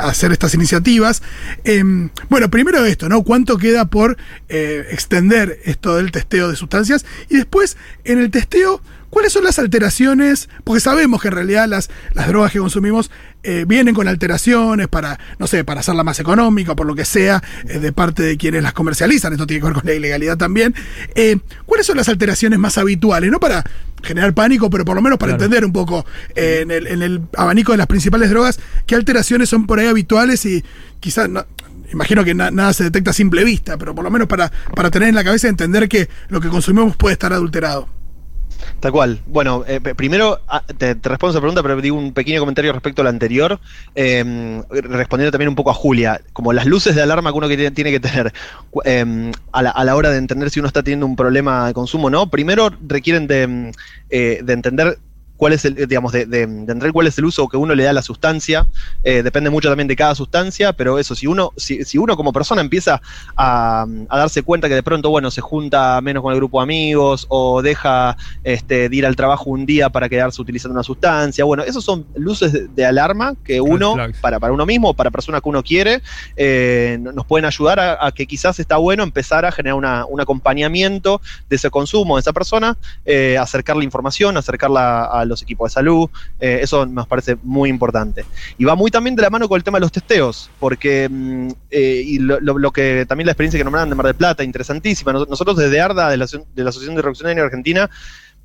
hacer 0.00 0.32
estas 0.32 0.54
iniciativas. 0.54 1.22
Em, 1.64 2.10
bueno, 2.28 2.50
primero 2.50 2.84
esto, 2.84 3.08
¿no? 3.08 3.22
¿Cuánto 3.22 3.58
queda 3.58 3.86
por 3.86 4.16
extender 4.48 5.60
esto 5.64 5.96
del 5.96 6.10
testeo 6.10 6.48
de 6.48 6.56
sustancias? 6.56 7.04
Y 7.28 7.36
después, 7.36 7.76
en 8.04 8.18
el 8.18 8.30
testeo, 8.30 8.80
¿cuáles 9.10 9.32
son 9.32 9.44
las 9.44 9.58
alteraciones? 9.58 10.48
Porque 10.64 10.80
sabemos 10.80 11.20
que 11.22 11.28
en 11.28 11.34
realidad 11.34 11.68
las, 11.68 11.90
las 12.14 12.28
drogas 12.28 12.52
que 12.52 12.58
consumimos 12.58 13.10
eh, 13.42 13.64
vienen 13.66 13.94
con 13.94 14.08
alteraciones 14.08 14.88
para, 14.88 15.18
no 15.38 15.46
sé, 15.46 15.62
para 15.64 15.80
hacerla 15.80 16.02
más 16.04 16.18
económica, 16.20 16.74
por 16.74 16.86
lo 16.86 16.94
que 16.94 17.04
sea, 17.04 17.42
eh, 17.68 17.78
de 17.78 17.92
parte 17.92 18.22
de 18.22 18.36
quienes 18.36 18.62
las 18.62 18.72
comercializan. 18.72 19.32
Esto 19.32 19.46
tiene 19.46 19.60
que 19.60 19.66
ver 19.66 19.74
con 19.74 19.86
la 19.86 19.94
ilegalidad 19.94 20.36
también. 20.36 20.74
Eh, 21.14 21.38
¿Cuáles 21.64 21.86
son 21.86 21.96
las 21.96 22.08
alteraciones 22.08 22.58
más 22.58 22.76
habituales? 22.78 23.30
No 23.30 23.38
para 23.40 23.64
generar 24.02 24.34
pánico, 24.34 24.68
pero 24.70 24.84
por 24.84 24.94
lo 24.96 25.02
menos 25.02 25.18
para 25.18 25.32
Claro. 25.32 25.44
entender 25.44 25.64
un 25.64 25.72
poco 25.72 26.04
en, 26.34 26.70
el, 26.70 26.86
en 26.86 27.02
el 27.02 27.22
abanico 27.36 27.72
de 27.72 27.78
las 27.78 27.86
principales 27.86 28.30
drogas, 28.30 28.58
qué 28.86 28.94
alteraciones 28.94 29.48
son 29.48 29.66
por 29.66 29.78
ahí 29.78 29.86
habituales 29.86 30.44
y 30.46 30.64
quizás 31.00 31.28
no, 31.28 31.46
Imagino 31.92 32.24
que 32.24 32.34
na- 32.34 32.50
nada 32.50 32.72
se 32.72 32.82
detecta 32.82 33.10
a 33.12 33.14
simple 33.14 33.44
vista, 33.44 33.78
pero 33.78 33.94
por 33.94 34.02
lo 34.02 34.10
menos 34.10 34.26
para, 34.26 34.50
para 34.74 34.90
tener 34.90 35.08
en 35.08 35.14
la 35.14 35.22
cabeza 35.22 35.46
entender 35.46 35.88
que 35.88 36.08
lo 36.28 36.40
que 36.40 36.48
consumimos 36.48 36.96
puede 36.96 37.12
estar 37.12 37.32
adulterado. 37.32 37.88
Tal 38.80 38.92
cual. 38.92 39.20
Bueno, 39.26 39.64
eh, 39.66 39.80
primero 39.80 40.40
ah, 40.48 40.62
te, 40.66 40.94
respondo 40.94 41.30
esa 41.30 41.40
pregunta, 41.40 41.62
pero 41.62 41.80
digo 41.80 41.96
un 41.96 42.12
pequeño 42.12 42.40
comentario 42.40 42.72
respecto 42.72 43.02
al 43.02 43.08
anterior, 43.08 43.60
eh, 43.94 44.62
respondiendo 44.70 45.30
también 45.30 45.48
un 45.48 45.54
poco 45.54 45.70
a 45.70 45.74
Julia, 45.74 46.20
como 46.32 46.52
las 46.52 46.66
luces 46.66 46.94
de 46.94 47.02
alarma 47.02 47.30
que 47.32 47.38
uno 47.38 47.48
que 47.48 47.70
tiene, 47.70 47.90
que 47.90 48.00
tener 48.00 48.32
eh, 48.84 49.32
a, 49.52 49.62
la, 49.62 49.70
a 49.70 49.84
la 49.84 49.96
hora 49.96 50.10
de 50.10 50.18
entender 50.18 50.50
si 50.50 50.60
uno 50.60 50.68
está 50.68 50.82
teniendo 50.82 51.06
un 51.06 51.16
problema 51.16 51.66
de 51.68 51.74
consumo 51.74 52.06
o 52.06 52.10
no, 52.10 52.30
primero 52.30 52.70
requieren 52.86 53.26
de, 53.26 53.46
mm, 53.46 53.70
eh, 54.10 54.40
de 54.42 54.52
entender 54.52 54.98
cuál 55.36 55.52
es 55.52 55.64
el, 55.64 55.74
digamos, 55.74 56.12
de, 56.12 56.26
de- 56.26 56.38
de 56.38 56.42
entender 56.42 56.92
cuál 56.92 57.06
es 57.06 57.18
el 57.18 57.24
uso 57.26 57.48
que 57.48 57.56
uno 57.56 57.74
le 57.74 57.84
da 57.84 57.90
a 57.90 57.92
la 57.92 58.02
sustancia, 58.02 58.66
eh, 59.02 59.22
depende 59.22 59.50
mucho 59.50 59.68
también 59.68 59.88
de 59.88 59.96
cada 59.96 60.14
sustancia, 60.14 60.72
pero 60.72 60.98
eso, 60.98 61.14
si 61.14 61.26
uno, 61.26 61.52
si, 61.56 61.84
si 61.84 61.98
uno 61.98 62.16
como 62.16 62.32
persona 62.32 62.60
empieza 62.62 63.00
a, 63.36 63.86
a 64.08 64.18
darse 64.18 64.42
cuenta 64.42 64.68
que 64.68 64.74
de 64.74 64.82
pronto, 64.82 65.10
bueno, 65.10 65.30
se 65.30 65.40
junta 65.40 66.00
menos 66.00 66.22
con 66.22 66.32
el 66.32 66.38
grupo 66.38 66.58
de 66.60 66.62
amigos 66.64 67.26
o 67.28 67.62
deja 67.62 68.16
este, 68.42 68.88
de 68.88 68.96
ir 68.96 69.06
al 69.06 69.16
trabajo 69.16 69.50
un 69.50 69.66
día 69.66 69.90
para 69.90 70.08
quedarse 70.08 70.40
utilizando 70.40 70.72
una 70.74 70.82
sustancia. 70.82 71.44
Bueno, 71.44 71.62
esos 71.64 71.84
son 71.84 72.06
luces 72.14 72.52
de, 72.52 72.68
de 72.68 72.84
alarma 72.86 73.34
que 73.44 73.60
uno, 73.60 73.94
para, 74.20 74.40
para 74.40 74.52
uno 74.52 74.64
mismo 74.66 74.94
para 74.94 75.10
personas 75.10 75.42
que 75.42 75.48
uno 75.48 75.62
quiere, 75.62 76.02
eh, 76.36 76.98
no- 77.00 77.12
nos 77.12 77.26
pueden 77.26 77.44
ayudar 77.44 77.78
a, 77.80 78.06
a 78.06 78.12
que 78.12 78.26
quizás 78.26 78.58
está 78.58 78.76
bueno 78.78 79.02
empezar 79.02 79.44
a 79.44 79.52
generar 79.52 79.76
una- 79.76 80.06
un 80.06 80.20
acompañamiento 80.20 81.20
de 81.50 81.56
ese 81.56 81.70
consumo 81.70 82.16
de 82.16 82.20
esa 82.20 82.32
persona, 82.32 82.76
eh, 83.04 83.36
acercarle 83.38 83.84
información, 83.84 84.36
acercarla 84.36 85.04
a 85.04 85.24
los 85.28 85.42
equipos 85.42 85.70
de 85.70 85.74
salud. 85.74 86.08
eh, 86.40 86.60
eso 86.62 86.86
nos 86.86 87.06
parece 87.06 87.36
muy 87.42 87.68
importante. 87.70 88.24
Y 88.58 88.64
va 88.64 88.74
muy 88.74 88.90
también 88.90 89.16
de 89.16 89.22
la 89.22 89.30
mano 89.30 89.48
con 89.48 89.56
el 89.56 89.64
tema 89.64 89.78
de 89.78 89.82
los 89.82 89.92
testeos, 89.92 90.50
porque 90.58 91.08
mm, 91.10 91.48
eh, 91.70 92.02
y 92.04 92.18
lo, 92.18 92.40
lo- 92.40 92.70
que 92.72 93.06
también 93.08 93.26
la 93.26 93.32
experiencia 93.32 93.58
que 93.58 93.64
nombraban 93.64 93.88
de 93.88 93.94
Mar 93.94 94.06
del 94.06 94.14
Plata, 94.16 94.42
interesantísima. 94.44 95.12
Nos- 95.12 95.28
Nosotros 95.28 95.56
desde 95.56 95.80
ARDA, 95.80 96.10
de 96.10 96.16
la, 96.16 96.26
de 96.26 96.62
la 96.64 96.70
Asociación 96.70 96.94
de 96.96 97.02
Daño 97.22 97.42
Argentina, 97.42 97.90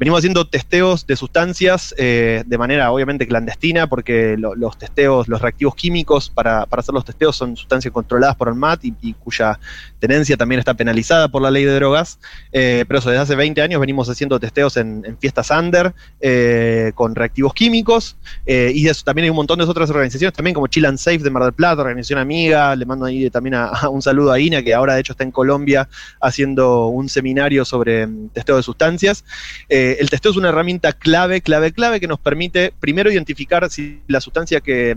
venimos 0.02 0.18
haciendo 0.18 0.48
testeos 0.48 1.06
de 1.06 1.16
sustancias 1.16 1.94
eh, 1.96 2.42
de 2.48 2.58
manera 2.58 2.92
obviamente 2.92 3.28
clandestina, 3.28 3.86
porque 3.86 4.36
lo- 4.36 4.56
los 4.56 4.76
testeos, 4.76 5.28
los 5.28 5.40
reactivos 5.40 5.76
químicos 5.76 6.28
para, 6.32 6.66
para 6.66 6.80
hacer 6.80 6.96
los 6.96 7.06
testeos 7.06 7.36
son 7.36 7.56
sustancias 7.56 7.94
controladas 7.94 8.36
por 8.36 8.48
el 8.48 8.56
MAT 8.56 8.84
y, 8.84 8.96
y 9.00 9.14
cuya 9.14 9.60
tenencia 10.00 10.36
también 10.38 10.58
está 10.58 10.74
penalizada 10.74 11.28
por 11.28 11.44
la 11.44 11.52
ley 11.52 11.66
de 11.66 11.76
drogas. 11.76 12.18
Eh, 12.52 12.84
pero 12.88 12.98
eso, 12.98 13.12
desde 13.12 13.22
hace 13.22 13.36
20 13.36 13.62
años 13.62 13.80
venimos 13.80 14.10
haciendo 14.10 14.40
testeos 14.40 14.76
en, 14.76 15.04
en 15.06 15.20
fiestas 15.20 15.52
under 15.52 15.94
eh, 16.20 16.92
con 16.96 17.14
reactivos 17.14 17.54
químicos. 17.54 18.18
y 18.48 18.90
también 19.06 19.26
hay 19.26 19.30
un 19.30 19.36
montón 19.36 19.60
de 19.60 19.66
otras 19.66 19.92
organizaciones, 19.92 20.34
también 20.36 20.56
como 20.56 20.66
Chill 20.66 20.88
and 20.88 20.98
Safe 20.98 21.20
de 21.20 21.30
Mar 21.30 21.44
del 21.44 21.54
Plata, 21.54 21.80
organización 21.84 22.18
amiga. 22.18 22.76
Le 22.76 22.88
mando 22.88 23.06
ahí 23.06 23.30
también 23.30 23.56
un 23.92 24.02
saludo 24.02 24.32
a 24.32 24.40
Ina, 24.40 24.64
que 24.64 24.74
ahora 24.74 24.96
de 24.96 25.02
hecho 25.02 25.14
está 25.14 25.24
en 25.24 25.32
Colombia 25.32 25.88
haciendo 26.20 26.88
un 26.88 27.08
seminario 27.08 27.66
sobre 27.66 28.08
mm, 28.08 28.30
testeo 28.30 28.58
de 28.58 28.64
sustancias. 28.64 29.24
El 30.00 30.10
testeo 30.10 30.32
es 30.32 30.38
una 30.38 30.50
herramienta 30.50 30.94
clave, 30.94 31.42
clave, 31.42 31.72
clave 31.72 32.00
que 32.00 32.08
nos 32.08 32.20
permite 32.20 32.74
primero 32.80 33.12
identificar 33.12 33.70
si 33.70 34.02
la 34.08 34.22
sustancia 34.22 34.62
que, 34.62 34.96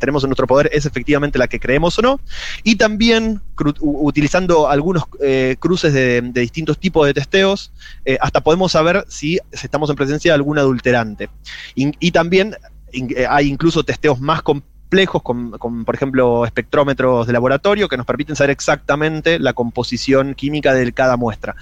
tenemos 0.00 0.24
en 0.24 0.30
nuestro 0.30 0.46
poder 0.46 0.70
es 0.72 0.86
efectivamente 0.86 1.38
la 1.38 1.48
que 1.48 1.60
creemos 1.60 1.98
o 1.98 2.02
no, 2.02 2.20
y 2.62 2.76
también 2.76 3.40
utilizando 3.80 4.68
algunos 4.68 5.04
eh, 5.20 5.56
cruces 5.58 5.92
de, 5.92 6.22
distintos 6.22 6.78
tipos 6.78 7.06
de 7.06 7.14
testeos, 7.14 7.72
eh, 8.04 8.18
hasta 8.20 8.40
podemos 8.40 8.72
saber 8.72 9.04
si 9.08 9.38
estamos 9.52 9.90
en 9.90 9.96
presencia 9.96 10.32
de 10.32 10.34
algún 10.34 10.58
adulterante. 10.58 11.28
Y 11.74 12.10
también 12.10 12.56
eh, 12.92 13.26
hay 13.28 13.48
incluso 13.48 13.84
testeos 13.84 14.20
más 14.20 14.42
complejos, 14.90 15.22
con, 15.22 15.52
con, 15.52 15.84
por 15.84 15.94
ejemplo, 15.94 16.44
espectrómetros 16.44 17.28
de 17.28 17.32
laboratorio 17.32 17.88
que 17.88 17.96
nos 17.96 18.04
permiten 18.04 18.34
saber 18.34 18.50
exactamente 18.50 19.38
la 19.38 19.52
composición 19.52 20.34
química 20.34 20.74
de 20.74 20.92
cada 20.92 21.16
muestra. 21.16 21.54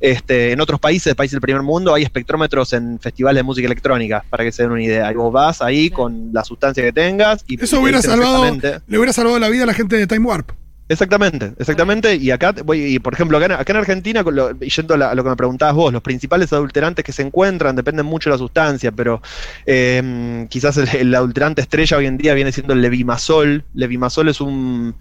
Este, 0.00 0.50
en 0.50 0.60
otros 0.60 0.80
países, 0.80 1.14
países 1.14 1.34
del 1.34 1.40
primer 1.40 1.62
mundo, 1.62 1.94
hay 1.94 2.02
espectrómetros 2.02 2.72
en 2.72 2.98
festivales 2.98 3.38
de 3.38 3.44
música 3.44 3.66
electrónica, 3.66 4.24
para 4.28 4.42
que 4.42 4.50
se 4.50 4.64
den 4.64 4.72
una 4.72 4.82
idea. 4.82 5.12
Y 5.12 5.14
vos 5.14 5.32
vas 5.32 5.62
ahí 5.62 5.90
Claro. 5.90 6.02
con 6.02 6.30
la 6.32 6.42
sustancia 6.44 6.82
que 6.82 6.92
tengas 6.92 7.44
y 7.46 7.62
Eso 7.62 7.80
hubiera 7.80 8.02
salvado, 8.02 8.44
le 8.86 8.98
hubiera 8.98 9.12
salvado 9.12 9.38
la 9.38 9.48
vida 9.48 9.62
a 9.62 9.66
la 9.66 9.74
gente 9.74 9.96
de 9.96 10.08
Time 10.08 10.26
Warp. 10.26 10.50
Exactamente, 10.92 11.54
exactamente. 11.58 12.16
Y 12.16 12.30
acá, 12.32 12.52
voy, 12.64 12.82
y 12.96 12.98
por 12.98 13.14
ejemplo, 13.14 13.38
acá, 13.38 13.46
en- 13.46 13.52
acá 13.52 13.72
en 13.72 13.76
Argentina, 13.78 14.22
lo- 14.22 14.50
yendo 14.58 14.94
a, 14.94 15.14
lo 15.14 15.22
que 15.24 15.30
me 15.30 15.36
preguntabas 15.36 15.74
vos, 15.74 15.92
los 15.92 16.02
principales 16.02 16.52
adulterantes 16.52 17.04
que 17.04 17.12
se 17.12 17.22
encuentran 17.22 17.74
dependen 17.76 18.04
mucho 18.04 18.28
de 18.28 18.34
la 18.34 18.38
sustancia, 18.38 18.92
pero 18.92 19.22
eh, 19.64 20.46
quizás 20.50 20.76
el, 20.76 20.88
el 20.94 21.14
adulterante 21.14 21.62
estrella 21.62 21.96
hoy 21.96 22.06
en 22.06 22.18
día 22.18 22.34
viene 22.34 22.52
siendo 22.52 22.74
el 22.74 22.82
levimazol. 22.82 23.64
Levimazol 23.74 24.28
es 24.28 24.40
un 24.40 24.94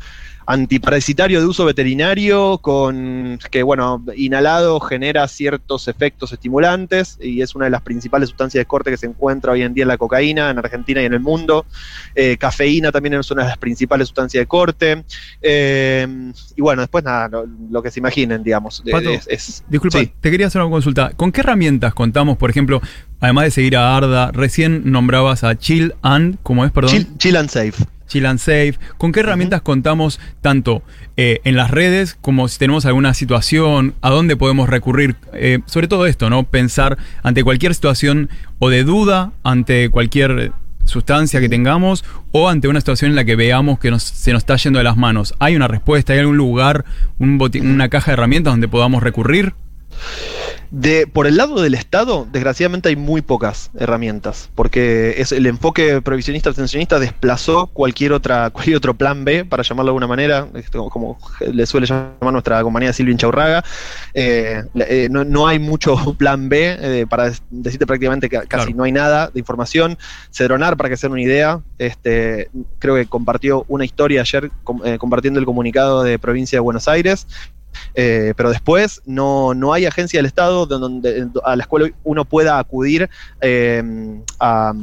antiparasitario 0.52 1.40
de 1.40 1.46
uso 1.46 1.66
veterinario 1.66 2.58
con 2.60 3.40
que 3.50 3.64
bueno 3.64 4.04
inhalado 4.16 4.80
genera 4.80 5.28
ciertos 5.28 5.88
efectos 5.88 6.32
estimulantes 6.34 7.18
y 7.22 7.42
es 7.42 7.56
una 7.56 7.66
de 7.66 7.72
las 7.72 7.82
principales 7.82 8.30
sustancias 8.30 8.62
de 8.62 8.66
corte 8.66 8.92
que 8.92 8.98
se 8.98 9.06
encuentra 9.06 9.52
hoy 9.54 9.62
en 9.62 9.74
día 9.74 9.84
en 9.84 9.88
la 9.88 9.98
cocaína 9.98 10.50
en 10.50 10.58
Argentina 10.60 11.02
y 11.02 11.06
en 11.06 11.14
el 11.14 11.20
mundo 11.20 11.66
Eh, 12.16 12.36
cafeína 12.38 12.92
también 12.92 13.14
es 13.14 13.32
una 13.32 13.44
de 13.44 13.50
las 13.50 13.58
principales 13.58 14.08
sustancias 14.10 14.42
de 14.42 14.48
corte 14.48 15.04
eh, 15.42 16.08
y 16.56 16.62
bueno 16.62 16.82
después 16.82 17.04
nada 17.04 17.28
lo, 17.30 17.46
lo 17.70 17.82
que 17.82 17.90
se 17.92 18.00
imaginen 18.00 18.44
digamos 18.44 18.84
Pato, 18.92 19.10
es, 19.10 19.28
es- 19.30 19.64
Disculpa, 19.70 20.00
sí. 20.00 20.12
te 20.20 20.32
quería 20.32 20.48
hacer 20.48 20.62
una 20.62 20.70
consulta. 20.72 21.12
¿Con 21.16 21.32
qué 21.32 21.42
herramientas 21.42 21.94
contamos, 21.94 22.38
por 22.38 22.50
ejemplo, 22.50 22.82
además 23.20 23.46
de 23.46 23.52
seguir 23.52 23.78
a 23.78 23.96
Arda, 23.96 24.32
recién 24.32 24.92
nombrabas 24.92 25.44
a 25.44 25.58
Chill 25.58 25.94
and, 26.02 26.38
¿cómo 26.44 26.66
es, 26.66 26.72
perdón? 26.72 26.92
chill, 26.92 27.08
chill 27.18 27.38
and 27.38 27.50
safe 27.50 27.86
Chill 28.12 28.26
and 28.26 28.40
Safe. 28.40 28.74
¿Con 28.98 29.14
qué 29.14 29.22
herramientas 29.22 29.62
contamos 29.62 30.20
tanto 30.42 30.84
eh, 31.16 31.40
en 31.46 31.56
las 31.56 31.72
redes 31.72 32.18
como 32.20 32.50
si 32.50 32.60
tenemos 32.60 32.86
alguna 32.86 33.14
situación? 33.14 33.94
¿A 34.02 34.10
dónde 34.10 34.36
podemos 34.36 34.68
recurrir? 34.68 35.16
Eh, 35.34 35.60
sobre 35.66 35.88
todo 35.88 36.06
esto, 36.08 36.30
¿no? 36.30 36.44
Pensar 36.44 36.98
ante 37.24 37.44
cualquier 37.46 37.74
situación 37.74 38.30
o 38.60 38.70
de 38.70 38.84
duda, 38.84 39.32
ante 39.44 39.90
cualquier 39.90 40.52
sustancia 40.84 41.40
que 41.40 41.48
tengamos 41.48 42.04
o 42.34 42.50
ante 42.50 42.68
una 42.68 42.82
situación 42.82 43.12
en 43.12 43.16
la 43.16 43.24
que 43.24 43.36
veamos 43.38 43.80
que 43.80 43.92
nos- 43.92 44.04
se 44.04 44.34
nos 44.34 44.42
está 44.42 44.58
yendo 44.58 44.80
de 44.80 44.84
las 44.84 44.98
manos. 44.98 45.34
¿Hay 45.40 45.56
una 45.56 45.70
respuesta? 45.70 46.12
¿Hay 46.12 46.20
algún 46.20 46.38
lugar, 46.38 46.84
un 47.18 47.40
una 47.62 47.88
caja 47.88 48.12
de 48.12 48.14
herramientas 48.14 48.52
donde 48.52 48.68
podamos 48.68 49.02
recurrir? 49.04 49.54
De, 50.72 51.06
por 51.06 51.28
el 51.28 51.36
lado 51.36 51.62
del 51.62 51.74
Estado, 51.74 52.26
desgraciadamente 52.32 52.88
hay 52.88 52.96
muy 52.96 53.22
pocas 53.22 53.72
herramientas, 53.78 54.50
porque 54.56 55.16
es 55.18 55.34
el 55.34 55.46
enfoque 55.46 56.02
provisionista 56.02 56.48
abstencionista 56.48 56.98
desplazó 56.98 57.68
cualquier 57.68 58.14
otra 58.14 58.50
cualquier 58.52 58.78
otro 58.78 58.94
plan 58.94 59.26
B, 59.26 59.44
para 59.44 59.64
llamarlo 59.64 59.90
de 59.90 59.92
alguna 59.92 60.08
manera, 60.08 60.48
esto, 60.54 60.90
como 60.90 61.20
le 61.42 61.66
suele 61.66 61.88
llamar 61.88 62.32
nuestra 62.32 62.64
compañía 62.64 62.94
Silvia 62.94 63.18
Chaurraga. 63.18 63.66
Eh, 64.14 64.64
eh, 64.76 65.10
no, 65.12 65.26
no, 65.26 65.46
hay 65.46 65.60
mucho 65.60 65.96
plan 66.18 66.48
B, 66.48 66.78
eh, 66.80 67.06
para 67.06 67.34
decirte 67.50 67.86
prácticamente 67.86 68.30
que 68.30 68.38
casi 68.38 68.48
claro. 68.48 68.72
no 68.76 68.84
hay 68.84 68.94
nada 68.94 69.30
de 69.30 69.40
información. 69.40 69.98
Cedronar, 70.32 70.78
para 70.78 70.88
que 70.88 70.96
se 70.96 71.08
den 71.08 71.12
una 71.12 71.22
idea, 71.22 71.60
este, 71.80 72.50
creo 72.80 72.96
que 72.96 73.08
compartió 73.08 73.66
una 73.68 73.84
historia 73.84 74.22
ayer 74.22 74.50
com, 74.64 74.80
eh, 74.86 74.98
compartiendo 74.98 75.40
el 75.40 75.46
comunicado 75.46 76.04
de 76.04 76.18
provincia 76.18 76.58
de 76.58 76.62
Buenos 76.62 76.88
Aires, 76.88 77.28
eh, 77.94 78.34
pero 78.36 78.50
después 78.50 79.02
no, 79.06 79.54
no, 79.54 79.74
hay 79.74 79.86
agencia 79.86 80.20
del 80.20 80.26
Estado 80.26 80.66
donde, 80.66 81.28
a 81.44 81.56
la 81.56 81.66
cual 81.66 81.94
uno 82.04 82.26
pueda 82.26 82.60
acudir 82.60 83.10
eh, 83.42 83.84
a, 84.40 84.74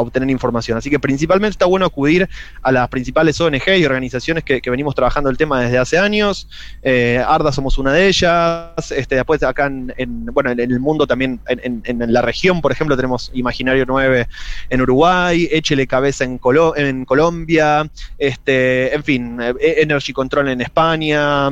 obtener 0.00 0.30
información. 0.30 0.78
Así 0.78 0.90
que 0.90 0.98
principalmente 0.98 1.52
está 1.52 1.66
bueno 1.66 1.86
acudir 1.86 2.28
a 2.62 2.72
las 2.72 2.88
principales 2.88 3.40
ONG 3.40 3.76
y 3.78 3.84
organizaciones 3.84 4.44
que, 4.44 4.60
venimos 4.72 4.94
trabajando 4.94 5.28
el 5.28 5.36
tema 5.36 5.60
desde 5.60 5.76
hace 5.78 5.98
años. 5.98 6.48
Eh, 6.82 7.22
Arda 7.26 7.52
somos 7.52 7.76
una 7.76 7.92
de 7.92 8.06
ellas. 8.08 8.90
Este, 8.90 9.16
después 9.16 9.42
acá 9.42 9.66
en, 9.66 9.92
en 9.98 10.26
bueno, 10.26 10.50
en, 10.50 10.60
el 10.60 10.80
mundo 10.80 11.06
también, 11.06 11.40
en, 11.46 11.82
en, 11.84 12.12
la 12.12 12.22
región, 12.22 12.62
por 12.62 12.72
ejemplo, 12.72 12.96
tenemos 12.96 13.30
Imaginario 13.34 13.84
9 13.86 14.28
en 14.70 14.80
Uruguay, 14.80 15.48
Échele 15.50 15.86
Cabeza 15.86 16.24
en, 16.24 16.38
Colo 16.38 16.74
en 16.76 17.04
Colombia, 17.04 17.90
este, 18.18 18.94
en 18.94 19.04
fin, 19.04 19.38
Energy 19.60 20.12
Control 20.12 20.48
en 20.48 20.60
España, 20.60 21.50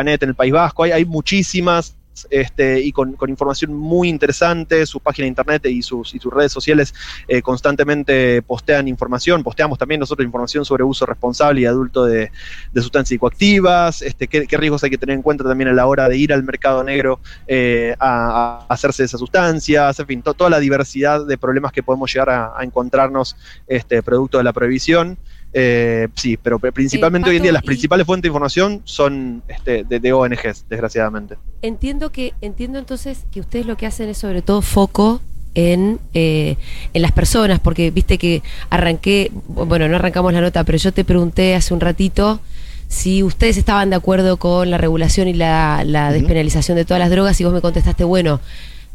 En 0.00 0.28
el 0.30 0.34
País 0.34 0.52
Vasco, 0.52 0.84
hay, 0.84 0.92
hay 0.92 1.04
muchísimas 1.04 1.98
este, 2.30 2.80
y 2.80 2.92
con, 2.92 3.12
con, 3.14 3.30
información 3.30 3.74
muy 3.74 4.08
interesante, 4.08 4.84
su 4.86 5.00
página 5.00 5.24
de 5.24 5.28
internet 5.28 5.66
y 5.66 5.82
sus, 5.82 6.14
y 6.14 6.18
sus 6.18 6.32
redes 6.32 6.52
sociales 6.52 6.94
eh, 7.26 7.42
constantemente 7.42 8.42
postean 8.42 8.88
información, 8.88 9.42
posteamos 9.42 9.78
también 9.78 10.00
nosotros 10.00 10.24
información 10.24 10.64
sobre 10.64 10.84
uso 10.84 11.06
responsable 11.06 11.60
y 11.62 11.66
adulto 11.66 12.04
de, 12.04 12.30
sustancias 12.74 13.08
psicoactivas, 13.08 14.02
este, 14.02 14.28
qué, 14.28 14.46
riesgos 14.56 14.82
hay 14.84 14.90
que 14.90 14.98
tener 14.98 15.14
en 15.14 15.22
cuenta 15.22 15.44
también 15.44 15.68
a 15.68 15.72
la 15.72 15.86
hora 15.86 16.08
de 16.08 16.16
ir 16.16 16.32
al 16.32 16.42
mercado 16.42 16.82
negro 16.82 17.20
eh, 17.46 17.94
a, 17.98 18.64
a, 18.68 18.74
hacerse 18.74 19.04
esas 19.04 19.20
sustancias, 19.20 19.98
en 20.00 20.06
fin, 20.06 20.22
to, 20.22 20.34
toda 20.34 20.50
la 20.50 20.60
diversidad 20.60 21.26
de 21.26 21.38
problemas 21.38 21.72
que 21.72 21.82
podemos 21.82 22.12
llegar 22.12 22.30
a, 22.30 22.58
a 22.58 22.64
encontrarnos 22.64 23.36
este, 23.66 24.02
producto 24.02 24.38
de 24.38 24.44
la 24.44 24.52
prohibición. 24.52 25.18
Eh, 25.52 26.08
sí, 26.14 26.36
pero 26.36 26.58
principalmente 26.58 27.28
eh, 27.28 27.30
hoy 27.30 27.36
en 27.38 27.42
día 27.42 27.52
las 27.52 27.62
principales 27.62 28.06
fuentes 28.06 28.24
de 28.24 28.28
información 28.28 28.82
son 28.84 29.42
este, 29.48 29.84
de, 29.84 29.98
de, 29.98 30.12
ONGs, 30.12 30.66
desgraciadamente. 30.68 31.36
Entiendo 31.62 32.12
que 32.12 32.34
entiendo 32.40 32.78
entonces 32.78 33.24
que 33.30 33.40
ustedes 33.40 33.66
lo 33.66 33.76
que 33.76 33.86
hacen 33.86 34.08
es 34.08 34.18
sobre 34.18 34.42
todo 34.42 34.60
foco 34.60 35.22
en, 35.54 35.98
eh, 36.14 36.56
en 36.92 37.02
las 37.02 37.12
personas, 37.12 37.60
porque 37.60 37.90
viste 37.90 38.18
que 38.18 38.42
arranqué, 38.70 39.30
bueno, 39.48 39.88
no 39.88 39.96
arrancamos 39.96 40.32
la 40.32 40.40
nota, 40.40 40.64
pero 40.64 40.78
yo 40.78 40.92
te 40.92 41.04
pregunté 41.04 41.54
hace 41.54 41.72
un 41.72 41.80
ratito 41.80 42.40
si 42.88 43.22
ustedes 43.22 43.56
estaban 43.56 43.90
de 43.90 43.96
acuerdo 43.96 44.38
con 44.38 44.70
la 44.70 44.78
regulación 44.78 45.28
y 45.28 45.34
la, 45.34 45.82
la 45.84 46.12
despenalización 46.12 46.76
de 46.76 46.84
todas 46.84 47.00
las 47.00 47.10
drogas 47.10 47.38
y 47.40 47.44
vos 47.44 47.52
me 47.52 47.60
contestaste, 47.60 48.04
bueno, 48.04 48.40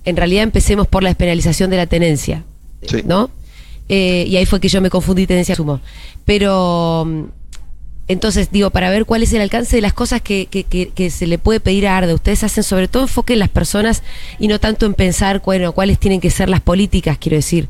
en 0.05 0.17
realidad 0.17 0.43
empecemos 0.43 0.87
por 0.87 1.03
la 1.03 1.09
despenalización 1.09 1.69
de 1.69 1.77
la 1.77 1.85
tenencia, 1.85 2.43
sí. 2.87 3.03
¿no? 3.05 3.29
Eh, 3.89 4.25
y 4.27 4.37
ahí 4.37 4.45
fue 4.45 4.59
que 4.59 4.69
yo 4.69 4.81
me 4.81 4.89
confundí 4.89 5.27
tenencia 5.27 5.55
sumo. 5.55 5.81
Pero 6.25 7.03
mm, 7.05 7.23
entonces 8.13 8.49
digo, 8.51 8.69
para 8.69 8.89
ver 8.89 9.05
cuál 9.05 9.23
es 9.23 9.33
el 9.33 9.41
alcance 9.41 9.75
de 9.75 9.81
las 9.81 9.93
cosas 9.93 10.21
que, 10.21 10.45
que, 10.45 10.63
que, 10.63 10.89
que, 10.89 11.09
se 11.09 11.27
le 11.27 11.37
puede 11.37 11.59
pedir 11.59 11.87
a 11.87 11.97
Arde, 11.97 12.13
ustedes 12.13 12.43
hacen 12.43 12.63
sobre 12.63 12.87
todo 12.87 13.03
enfoque 13.03 13.33
en 13.33 13.39
las 13.39 13.49
personas 13.49 14.03
y 14.39 14.47
no 14.47 14.59
tanto 14.59 14.85
en 14.85 14.93
pensar, 14.93 15.41
bueno, 15.43 15.73
cuáles 15.73 15.99
tienen 15.99 16.21
que 16.21 16.29
ser 16.29 16.49
las 16.49 16.61
políticas, 16.61 17.17
quiero 17.17 17.35
decir. 17.35 17.67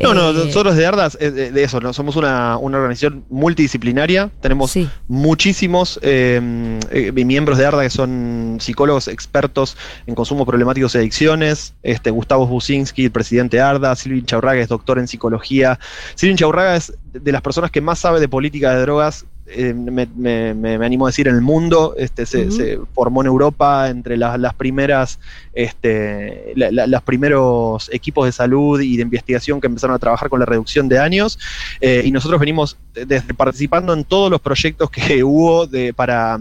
No, 0.00 0.14
no, 0.14 0.30
eh, 0.30 0.46
nosotros 0.46 0.76
de 0.76 0.86
Ardas, 0.86 1.18
eh, 1.20 1.30
de 1.30 1.62
eso, 1.62 1.80
¿no? 1.80 1.92
somos 1.92 2.16
una, 2.16 2.56
una 2.56 2.78
organización 2.78 3.24
multidisciplinaria, 3.28 4.30
tenemos 4.40 4.70
sí. 4.70 4.88
muchísimos 5.08 5.98
eh, 6.02 6.40
miembros 7.12 7.58
de 7.58 7.66
Arda 7.66 7.82
que 7.82 7.90
son 7.90 8.56
psicólogos 8.60 9.08
expertos 9.08 9.76
en 10.06 10.14
consumo 10.14 10.46
problemáticos 10.46 10.94
y 10.94 10.98
adicciones, 10.98 11.74
este, 11.82 12.10
Gustavo 12.10 12.46
Businski, 12.46 13.04
el 13.04 13.10
presidente 13.10 13.58
de 13.58 13.62
Arda, 13.62 13.94
Silvin 13.94 14.24
Chaurraga 14.24 14.60
es 14.60 14.68
doctor 14.68 14.98
en 14.98 15.06
psicología, 15.06 15.78
Silvin 16.14 16.36
Chaurraga 16.36 16.76
es 16.76 16.94
de 17.12 17.32
las 17.32 17.42
personas 17.42 17.70
que 17.70 17.80
más 17.80 17.98
sabe 17.98 18.20
de 18.20 18.28
política 18.28 18.72
de 18.74 18.80
drogas 18.80 19.26
eh, 19.52 19.74
me, 19.74 20.06
me, 20.16 20.54
me, 20.54 20.86
animo 20.86 21.06
a 21.06 21.08
decir 21.10 21.26
en 21.28 21.34
el 21.34 21.40
mundo, 21.40 21.94
este, 21.96 22.24
se, 22.26 22.46
uh 22.46 22.48
-huh. 22.48 22.56
se 22.56 22.78
formó 22.94 23.20
en 23.22 23.26
Europa 23.26 23.88
entre 23.88 24.16
las, 24.16 24.38
las 24.38 24.54
primeras, 24.54 25.18
este, 25.52 26.52
la, 26.54 26.70
la, 26.70 26.86
los 26.86 27.02
primeros 27.02 27.90
equipos 27.92 28.26
de 28.26 28.32
salud 28.32 28.80
y 28.80 28.96
de 28.96 29.02
investigación 29.02 29.60
que 29.60 29.66
empezaron 29.66 29.96
a 29.96 29.98
trabajar 29.98 30.28
con 30.28 30.40
la 30.40 30.46
reducción 30.46 30.88
de 30.88 30.98
años, 30.98 31.38
eh, 31.80 32.02
y 32.04 32.12
nosotros 32.12 32.38
venimos 32.38 32.76
desde 32.94 33.34
participando 33.34 33.92
en 33.92 34.04
todos 34.04 34.30
los 34.30 34.40
proyectos 34.40 34.90
que 34.90 35.22
hubo 35.24 35.66
de, 35.66 35.92
para, 35.92 36.38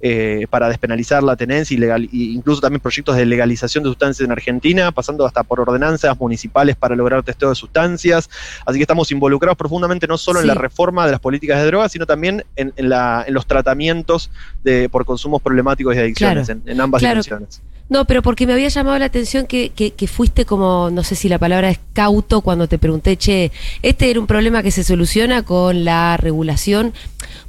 eh, 0.00 0.46
para 0.50 0.68
despenalizar 0.68 1.22
la 1.22 1.36
tenencia 1.36 1.74
y 1.74 1.78
legal, 1.78 2.02
e 2.04 2.08
incluso 2.12 2.60
también 2.60 2.80
proyectos 2.80 3.16
de 3.16 3.26
legalización 3.26 3.84
de 3.84 3.90
sustancias 3.90 4.24
en 4.24 4.32
Argentina, 4.32 4.92
pasando 4.92 5.24
hasta 5.24 5.42
por 5.42 5.60
ordenanzas 5.60 6.18
municipales 6.18 6.76
para 6.76 6.94
lograr 6.94 7.22
testeo 7.22 7.48
de 7.48 7.54
sustancias, 7.54 8.28
así 8.66 8.78
que 8.78 8.82
estamos 8.82 9.10
involucrados 9.10 9.56
profundamente 9.56 10.06
no 10.06 10.18
solo 10.18 10.40
sí. 10.40 10.44
en 10.44 10.48
la 10.48 10.54
reforma 10.54 11.06
de 11.06 11.12
las 11.12 11.20
políticas 11.20 11.58
de 11.58 11.66
drogas, 11.66 11.92
sino 11.92 12.06
también 12.06 12.44
en, 12.56 12.72
en, 12.76 12.88
la, 12.88 13.24
en 13.26 13.34
los 13.34 13.46
tratamientos 13.46 14.30
de, 14.62 14.88
por 14.88 15.04
consumos 15.04 15.42
problemáticos 15.42 15.94
y 15.94 15.98
adicciones 15.98 16.46
claro. 16.46 16.60
en, 16.64 16.72
en, 16.72 16.80
ambas 16.80 17.00
claro. 17.00 17.22
dimensiones. 17.22 17.62
No, 17.90 18.04
pero 18.04 18.22
porque 18.22 18.46
me 18.46 18.52
había 18.52 18.68
llamado 18.68 18.96
la 19.00 19.06
atención 19.06 19.46
que, 19.46 19.70
que, 19.70 19.90
que, 19.90 20.06
fuiste 20.06 20.44
como, 20.44 20.90
no 20.92 21.02
sé 21.02 21.16
si 21.16 21.28
la 21.28 21.40
palabra 21.40 21.70
es 21.70 21.80
cauto, 21.92 22.40
cuando 22.40 22.68
te 22.68 22.78
pregunté, 22.78 23.16
che, 23.16 23.50
este 23.82 24.08
era 24.10 24.20
un 24.20 24.28
problema 24.28 24.62
que 24.62 24.70
se 24.70 24.84
soluciona 24.84 25.42
con 25.42 25.84
la 25.84 26.16
regulación, 26.16 26.94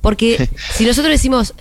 porque 0.02 0.50
si 0.74 0.84
nosotros 0.84 1.12
decimos, 1.12 1.54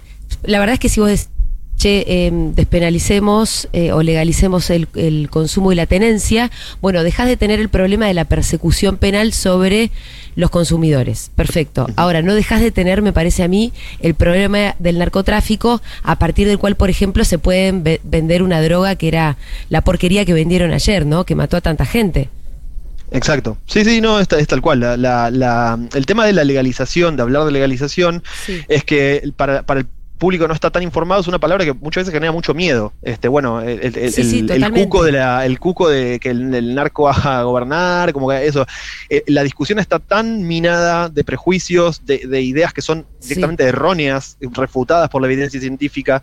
la 0.45 0.59
verdad 0.59 0.75
es 0.75 0.81
que 0.81 0.89
si 0.89 0.99
vos 0.99 1.11
decís, 1.11 1.29
che, 1.77 2.05
eh, 2.07 2.31
despenalicemos 2.33 3.69
eh, 3.75 3.93
o 3.93 4.03
legalicemos 4.03 4.71
el, 4.71 4.89
el, 4.95 5.29
consumo 5.29 5.73
y 5.73 5.75
la 5.75 5.85
tenencia, 5.85 6.51
bueno, 6.81 7.03
dejas 7.03 7.27
de 7.27 7.37
tener 7.37 7.61
el 7.61 7.69
problema 7.69 8.07
de 8.07 8.15
la 8.15 8.25
persecución 8.25 8.97
penal 8.97 9.35
sobre 9.35 9.91
los 10.37 10.51
consumidores. 10.51 11.31
Perfecto. 11.35 11.87
Ahora, 11.97 12.23
no 12.23 12.35
dejas 12.35 12.61
de 12.61 12.71
tener, 12.71 13.03
me 13.03 13.13
parece 13.13 13.43
a 13.43 13.49
mí, 13.49 13.73
el 14.01 14.15
problema 14.15 14.75
del 14.79 14.99
narcotráfico, 14.99 15.81
a 16.03 16.19
partir 16.19 16.47
del 16.49 16.59
cual, 16.59 16.77
por 16.77 16.91
ejemplo, 16.91 17.25
se 17.25 17.39
pueden 17.39 17.83
ve 17.83 18.01
vender 18.05 18.43
una 18.43 18.63
droga 18.63 18.97
que 18.97 19.09
era 19.09 19.37
la 19.69 19.83
porquería 19.83 20.25
que 20.25 20.33
vendieron 20.33 20.73
ayer, 20.73 21.07
¿no? 21.07 21.25
Que 21.25 21.35
mató 21.35 21.57
a 21.57 21.61
tanta 21.61 21.85
gente. 21.85 22.29
Exacto. 23.13 23.59
Sí, 23.67 23.85
sí, 23.85 24.01
no, 24.01 24.21
es, 24.21 24.29
es 24.31 24.47
tal 24.47 24.61
cual. 24.61 24.81
La, 24.81 24.97
la, 24.97 25.31
la, 25.31 25.79
el 25.95 26.07
tema 26.07 26.25
de 26.27 26.33
la 26.33 26.45
legalización, 26.45 27.17
de 27.17 27.23
hablar 27.23 27.45
de 27.45 27.53
legalización, 27.53 28.23
sí. 28.47 28.61
es 28.69 28.85
que 28.85 29.33
para, 29.37 29.63
para 29.63 29.81
el 29.81 29.87
público 30.21 30.47
no 30.47 30.55
está 30.55 30.71
tan 30.71 30.85
informado 30.85 31.23
es 31.23 31.27
una 31.27 31.41
palabra 31.41 31.65
que 31.65 31.73
muchas 31.73 32.03
veces 32.03 32.15
genera 32.15 32.31
mucho 32.31 32.55
miedo. 32.55 32.93
Este, 33.03 33.27
bueno, 33.27 33.61
el, 33.63 33.97
el, 33.97 34.13
sí, 34.13 34.23
sí, 34.23 34.47
el, 34.49 34.63
el 34.63 34.71
cuco 34.71 35.03
de 35.03 35.13
la, 35.13 35.45
el 35.47 35.59
cuco 35.59 35.89
de 35.89 36.21
que 36.21 36.31
el, 36.31 36.55
el, 36.55 36.75
narco 36.77 37.05
va 37.05 37.13
a 37.13 37.43
gobernar, 37.43 38.13
como 38.13 38.29
que 38.29 38.47
eso. 38.47 38.67
Eh, 39.09 39.25
la 39.27 39.43
discusión 39.43 39.81
está 39.81 39.99
tan 39.99 40.47
minada 40.47 41.09
de 41.09 41.25
prejuicios, 41.25 42.05
de, 42.05 42.19
de 42.19 42.43
ideas 42.43 42.73
que 42.73 42.83
son 42.83 43.07
directamente 43.23 43.65
sí. 43.65 43.71
erróneas, 43.71 44.37
refutadas 44.41 45.09
por 45.09 45.23
la 45.23 45.27
evidencia 45.27 45.59
científica, 45.59 46.23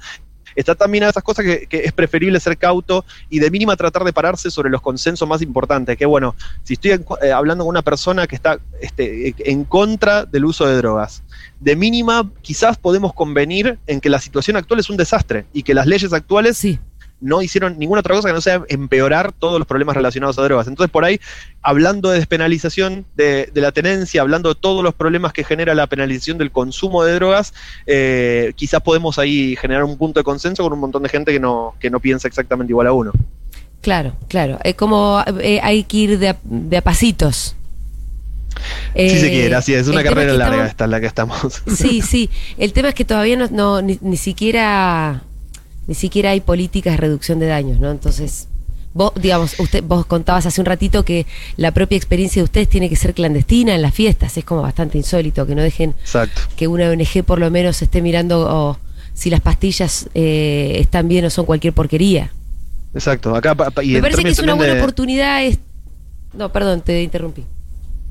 está 0.58 0.76
también 0.76 1.04
a 1.04 1.10
esas 1.10 1.24
cosas 1.24 1.46
que, 1.46 1.67
es 1.70 1.93
preferible 1.93 2.39
ser 2.39 2.58
cauto 2.58 3.06
y 3.30 3.39
de 3.39 3.50
mínima 3.52 3.76
tratar 3.76 4.04
de 4.04 4.12
pararse 4.12 4.52
sobre 4.52 4.70
los 4.70 4.82
consensos 4.82 5.28
más 5.28 5.41
importantes. 5.41 5.98
Que 5.98 6.06
bueno, 6.06 6.36
si 6.63 6.74
estoy 6.74 6.91
eh, 7.22 7.32
hablando 7.32 7.63
con 7.63 7.70
una 7.70 7.84
persona 7.84 8.28
que 8.28 8.36
está 8.36 8.60
este, 8.82 9.36
en 9.38 9.63
contra 9.63 10.26
del 10.26 10.46
uso 10.46 10.65
de 10.65 10.76
drogas, 10.78 11.24
de 11.60 11.76
mínima 11.76 12.30
quizás 12.41 12.78
podemos 12.78 13.13
convenir 13.13 13.78
en 13.88 14.02
que 14.02 14.10
la 14.10 14.20
situación 14.20 14.58
actual 14.58 14.80
es 14.80 14.89
un 14.89 14.98
desastre 14.98 15.46
y 15.54 15.63
que 15.63 15.74
las 15.74 15.86
leyes 15.86 16.12
actuales 16.12 16.58
sí. 16.58 16.80
No 17.19 17.41
hicieron 17.41 17.80
ninguna 17.80 18.01
otra 18.01 18.15
cosa 18.15 18.30
que 18.30 18.34
no 18.34 18.41
sea 18.41 18.62
empeorar 18.69 19.32
todos 19.32 19.60
los 19.60 19.67
problemas 19.67 19.95
relacionados 19.95 20.38
a 20.38 20.43
drogas. 20.43 20.67
Entonces 20.67 20.91
por 20.91 21.03
ahí, 21.03 21.19
hablando 21.62 22.10
de 22.10 22.17
despenalización 22.17 23.06
de, 23.15 23.49
de 23.53 23.62
la 23.62 23.71
tenencia, 23.71 24.21
hablando 24.21 24.49
de 24.49 24.56
todos 24.56 24.84
los 24.84 24.93
problemas 24.93 25.34
que 25.34 25.43
genera 25.43 25.73
la 25.73 25.88
penalización 25.88 26.38
del 26.38 26.51
consumo 26.51 27.03
de 27.03 27.13
drogas, 27.15 27.53
eh, 27.86 28.53
quizás 28.56 28.82
podemos 28.82 29.19
ahí 29.19 29.56
generar 29.56 29.84
un 29.84 29.97
punto 29.97 30.19
de 30.19 30.23
consenso 30.23 30.63
con 30.63 30.73
un 30.73 30.80
montón 30.80 31.03
de 31.03 31.10
gente 31.10 31.32
que 31.32 31.39
no, 31.39 31.75
que 31.80 31.89
no 31.89 31.99
piensa 31.99 32.27
exactamente 32.27 32.71
igual 32.71 32.88
a 32.88 32.93
uno. 32.93 33.12
Claro, 33.82 34.15
claro. 34.27 34.60
Es 34.63 34.75
como 34.75 35.23
eh, 35.39 35.60
hay 35.62 35.84
que 35.84 35.97
ir 35.97 36.19
de 36.19 36.30
a, 36.30 36.38
de 36.43 36.77
a 36.77 36.82
pasitos. 36.82 37.56
Eh, 38.95 39.10
si 39.10 39.19
se 39.19 39.30
quiere, 39.30 39.56
así 39.56 39.73
es, 39.73 39.88
una 39.88 40.03
carrera 40.03 40.34
larga 40.34 40.56
estamos, 40.56 40.69
esta 40.69 40.84
en 40.86 40.91
la 40.91 40.99
que 40.99 41.06
estamos. 41.06 41.63
Sí, 41.67 42.01
sí. 42.08 42.30
El 42.58 42.73
tema 42.73 42.89
es 42.89 42.95
que 42.95 43.06
todavía 43.06 43.38
no, 43.38 43.47
no 43.51 43.82
ni, 43.82 43.99
ni, 44.01 44.17
siquiera 44.17 45.21
ni 45.88 45.95
siquiera 45.95 46.32
hay 46.32 46.41
políticas 46.41 46.93
de 46.93 46.97
reducción 46.97 47.39
de 47.39 47.47
daños, 47.47 47.80
¿no? 47.80 47.89
Entonces, 47.91 48.47
vos, 48.93 49.12
digamos, 49.15 49.60
usted, 49.60 49.84
vos 49.84 50.06
contabas 50.06 50.45
hace 50.45 50.60
un 50.62 50.65
ratito 50.65 51.04
que 51.06 51.26
la 51.56 51.71
propia 51.71 51.95
experiencia 51.95 52.41
de 52.41 52.43
ustedes 52.45 52.67
tiene 52.69 52.89
que 52.89 52.95
ser 52.95 53.13
clandestina 53.13 53.73
en 53.76 53.82
las 53.82 53.93
fiestas, 53.93 54.36
es 54.38 54.43
como 54.43 54.62
bastante 54.62 54.97
insólito 54.97 55.45
que 55.47 55.56
no 55.56 55.62
dejen 55.62 55.91
Exacto. 56.02 56.41
que 56.56 56.67
una 56.67 56.89
ONG 56.89 57.23
por 57.26 57.39
lo 57.39 57.50
menos 57.52 57.82
esté 57.82 58.02
mirando 58.02 58.47
oh, 58.50 58.78
si 59.13 59.30
las 59.30 59.41
pastillas 59.41 60.10
eh, 60.13 60.76
están 60.80 61.08
bien 61.08 61.26
o 61.26 61.30
son 61.30 61.45
cualquier 61.45 61.73
porquería. 61.73 62.32
exacto. 62.93 63.36
Acá, 63.36 63.56
pa- 63.56 63.69
pa- 63.71 63.84
y 63.84 63.91
Me 63.93 64.02
parece 64.02 64.23
que 64.23 64.30
es 64.30 64.39
una 64.39 64.54
buena 64.56 64.73
de- 64.73 64.80
oportunidad. 64.82 65.43
es- 65.45 65.60
No, 66.34 66.52
perdón, 66.52 66.82
te 66.82 67.02
interrumpí. 67.04 67.43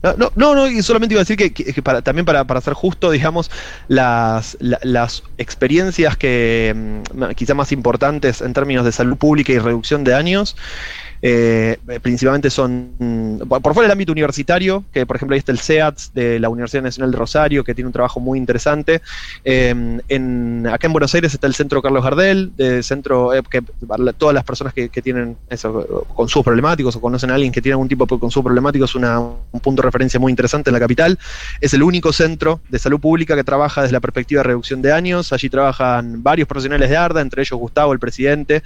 No, 0.03 0.31
no, 0.37 0.55
no, 0.55 0.69
y 0.69 0.83
solamente 0.83 1.15
iba 1.15 1.21
a 1.23 1.25
decir 1.25 1.37
que 1.53 1.83
para, 1.83 2.01
también 2.01 2.25
para, 2.25 2.45
para 2.47 2.61
ser 2.61 2.75
justo, 2.75 3.11
digamos, 3.11 3.51
las, 3.89 4.57
la- 4.61 4.79
las 4.83 5.25
experiencias 5.37 6.17
que 6.17 7.03
mm, 7.13 7.31
quizá 7.35 7.55
más 7.55 7.73
importantes 7.73 8.41
en 8.41 8.53
términos 8.53 8.85
de 8.85 8.93
salud 8.93 9.17
pública 9.17 9.53
y 9.53 9.59
reducción 9.59 10.05
de 10.05 10.13
daños, 10.13 10.55
eh, 11.23 11.79
principalmente 12.03 12.51
son 12.51 12.91
mm, 12.99 13.39
por 13.49 13.75
fuera 13.75 13.83
del 13.89 13.93
ámbito 13.93 14.13
universitario, 14.13 14.85
que 14.93 15.07
por 15.07 15.17
ejemplo 15.17 15.35
ahí 15.35 15.39
está 15.39 15.53
el 15.53 15.59
CEATS 15.59 16.13
de 16.15 16.39
la 16.39 16.49
Universidad 16.49 16.83
Nacional 16.83 17.11
de 17.11 17.17
Rosario, 17.19 17.65
que 17.65 17.75
tiene 17.75 17.87
un 17.87 17.93
trabajo 17.93 18.21
muy 18.21 18.39
interesante. 18.39 19.01
Eh, 19.45 19.99
en, 20.09 20.67
acá 20.71 20.87
en 20.87 20.93
Buenos 20.93 21.15
Aires 21.15 21.33
está 21.35 21.47
el 21.47 21.55
Centro 21.55 21.83
Carlos 21.83 22.03
Gardel, 22.05 22.53
de 22.57 22.83
centro 22.83 23.35
eh, 23.35 23.43
que 23.51 23.63
todas 24.19 24.35
las 24.35 24.45
personas 24.45 24.73
que, 24.75 24.89
que 24.89 25.03
tienen 25.03 25.37
eso, 25.51 26.07
consumos 26.15 26.45
problemáticos 26.45 26.97
o 26.97 27.01
conocen 27.01 27.31
a 27.31 27.35
alguien 27.35 27.53
que 27.53 27.63
tiene 27.63 27.75
algún 27.75 27.89
tipo 27.89 28.07
de 28.07 28.19
consumo 28.19 28.45
problemático, 28.45 28.85
es 28.85 28.95
una- 28.95 29.21
un 29.21 29.61
punto 29.61 29.83
de 29.83 29.87
referencia 29.87 30.21
muy 30.21 30.31
interesante 30.31 30.71
en 30.71 30.75
la 30.75 30.81
capital. 30.81 31.19
Es 31.61 31.73
el 31.75 31.83
único 31.83 32.13
centro 32.13 32.61
de 32.69 32.79
salud 32.79 33.01
pública 33.01 33.35
que 33.37 33.45
trabaja 33.45 33.83
desde 33.83 33.93
la 33.93 34.01
perspectiva 34.01 34.41
de 34.41 34.45
reducción 34.49 34.83
de 34.83 34.91
daños. 34.91 35.33
Allí 35.33 35.49
trabajan 35.49 36.23
varios 36.23 36.47
profesionales 36.49 36.89
de 36.91 36.97
ARDA, 36.97 37.21
entre 37.21 37.43
ellos 37.43 37.59
Gustavo, 37.59 37.93
el 37.93 37.99
presidente. 37.99 38.63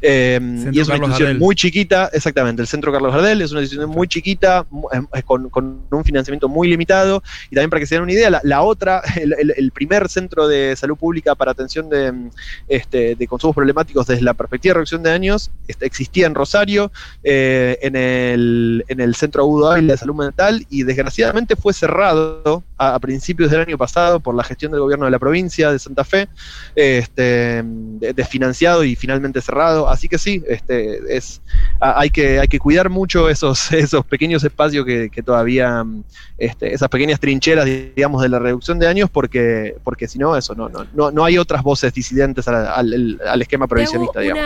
Centro 0.00 0.70
y 0.72 0.80
es 0.80 0.88
una 0.88 0.96
institución 0.96 1.26
Gardel. 1.28 1.38
muy 1.38 1.54
chiquita, 1.54 1.91
exactamente, 2.12 2.62
el 2.62 2.68
Centro 2.68 2.92
Carlos 2.92 3.12
Gardel 3.12 3.42
es 3.42 3.52
una 3.52 3.60
institución 3.60 3.90
muy 3.90 4.08
chiquita, 4.08 4.66
mu- 4.70 4.88
eh, 4.92 5.22
con, 5.22 5.48
con 5.50 5.82
un 5.90 6.04
financiamiento 6.04 6.48
muy 6.48 6.68
limitado. 6.68 7.22
Y 7.50 7.54
también 7.54 7.70
para 7.70 7.80
que 7.80 7.86
se 7.86 7.94
den 7.94 8.02
una 8.02 8.12
idea, 8.12 8.30
la, 8.30 8.40
la 8.44 8.62
otra, 8.62 9.02
el, 9.20 9.32
el- 9.38 9.54
el 9.56 9.70
primer 9.72 10.08
centro 10.08 10.48
de 10.48 10.74
salud 10.76 10.96
pública 10.96 11.34
para 11.34 11.50
atención 11.52 11.88
de, 11.88 12.12
mm, 12.12 12.30
este, 12.68 13.14
de 13.16 13.26
consumos 13.26 13.54
problemáticos 13.54 14.06
desde 14.06 14.22
la 14.22 14.34
perspectiva 14.34 14.70
de 14.70 14.74
reducción 14.74 15.02
de 15.02 15.10
daños 15.10 15.50
este, 15.68 15.86
existía 15.86 16.26
en 16.26 16.34
Rosario, 16.34 16.90
eh, 17.22 17.78
en, 17.82 17.96
el, 17.96 18.84
en 18.88 19.00
el 19.00 19.14
Centro 19.14 19.42
Agudo 19.42 19.70
Ávila 19.72 19.92
de 19.92 19.98
Salud 19.98 20.14
Mental, 20.14 20.66
y 20.70 20.82
desgraciadamente 20.84 21.56
fue 21.56 21.72
cerrado 21.72 22.62
a, 22.90 22.94
a 22.94 22.98
principios 23.00 23.50
del 23.50 23.60
año 23.60 23.78
pasado 23.78 24.20
por 24.20 24.34
la 24.34 24.42
gestión 24.44 24.72
del 24.72 24.80
gobierno 24.80 25.04
de 25.04 25.10
la 25.10 25.18
provincia 25.18 25.70
de 25.72 25.78
Santa 25.78 26.04
Fe, 26.04 26.28
este, 26.74 27.62
de- 27.64 28.12
desfinanciado 28.14 28.84
y 28.84 28.96
finalmente 28.96 29.40
cerrado. 29.40 29.88
Así 29.88 30.08
que 30.08 30.18
sí, 30.18 30.42
este, 30.48 30.98
es, 31.16 31.40
hay, 31.80 32.10
que, 32.10 32.40
hay 32.40 32.48
que 32.48 32.58
cuidar 32.58 32.88
mucho 32.90 33.28
esos, 33.28 33.72
esos 33.72 34.04
pequeños 34.06 34.42
espacios 34.44 34.84
que, 34.84 35.10
que 35.10 35.22
todavía, 35.22 35.84
este, 36.38 36.72
esas 36.74 36.88
pequeñas 36.88 37.20
trincheras, 37.20 37.64
digamos, 37.66 38.22
de 38.22 38.28
la 38.28 38.38
reducción 38.38 38.78
de 38.78 38.86
daños, 38.86 39.10
porque, 39.10 39.76
porque 39.84 40.08
si 40.08 40.18
no, 40.18 40.36
eso, 40.36 40.54
no, 40.54 40.68
no, 40.68 40.86
no, 40.92 41.10
no 41.10 41.24
hay 41.24 41.38
otras 41.38 41.62
voces 41.62 41.92
disidentes 41.92 42.46
al, 42.48 42.66
al- 42.66 43.20
al 43.26 43.42
esquema 43.42 43.66
provisionista, 43.66 44.20
digamos. 44.20 44.42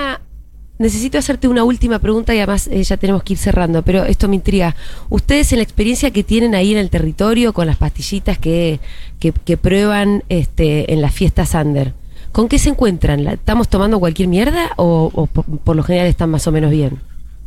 Necesito 0.79 1.17
hacerte 1.19 1.49
una 1.49 1.65
última 1.65 1.99
pregunta 1.99 2.35
y 2.35 2.39
además 2.39 2.69
eh, 2.71 2.83
ya 2.83 2.97
tenemos 2.99 3.23
que 3.23 3.33
ir 3.33 3.39
cerrando, 3.39 3.83
pero 3.83 4.05
esto 4.05 4.29
me 4.29 4.35
intriga. 4.37 4.77
Ustedes 5.09 5.51
en 5.53 5.59
la 5.59 5.63
experiencia 5.63 6.11
que 6.11 6.23
tienen 6.23 6.55
ahí 6.55 6.73
en 6.73 6.79
el 6.79 6.91
territorio 6.91 7.55
con 7.55 7.67
las 7.67 7.77
pastillitas 7.79 8.37
que, 8.39 8.79
que, 9.19 9.33
que 9.33 9.57
prueban 9.57 10.23
este, 10.29 10.93
en 10.93 11.01
las 11.01 11.15
fiestas 11.15 11.55
Under, 11.55 11.95
¿con 12.33 12.49
qué 12.49 12.59
se 12.59 12.69
encuentran? 12.69 13.25
¿La- 13.25 13.33
¿Estamos 13.33 13.69
tomando 13.69 13.99
cualquier 13.99 14.29
mierda 14.29 14.73
o, 14.77 15.11
o 15.15 15.27
por, 15.27 15.45
por 15.47 15.77
lo 15.77 15.83
general 15.83 16.09
están 16.09 16.29
más 16.31 16.47
o 16.47 16.53
menos 16.53 16.71
bien? 16.71 16.99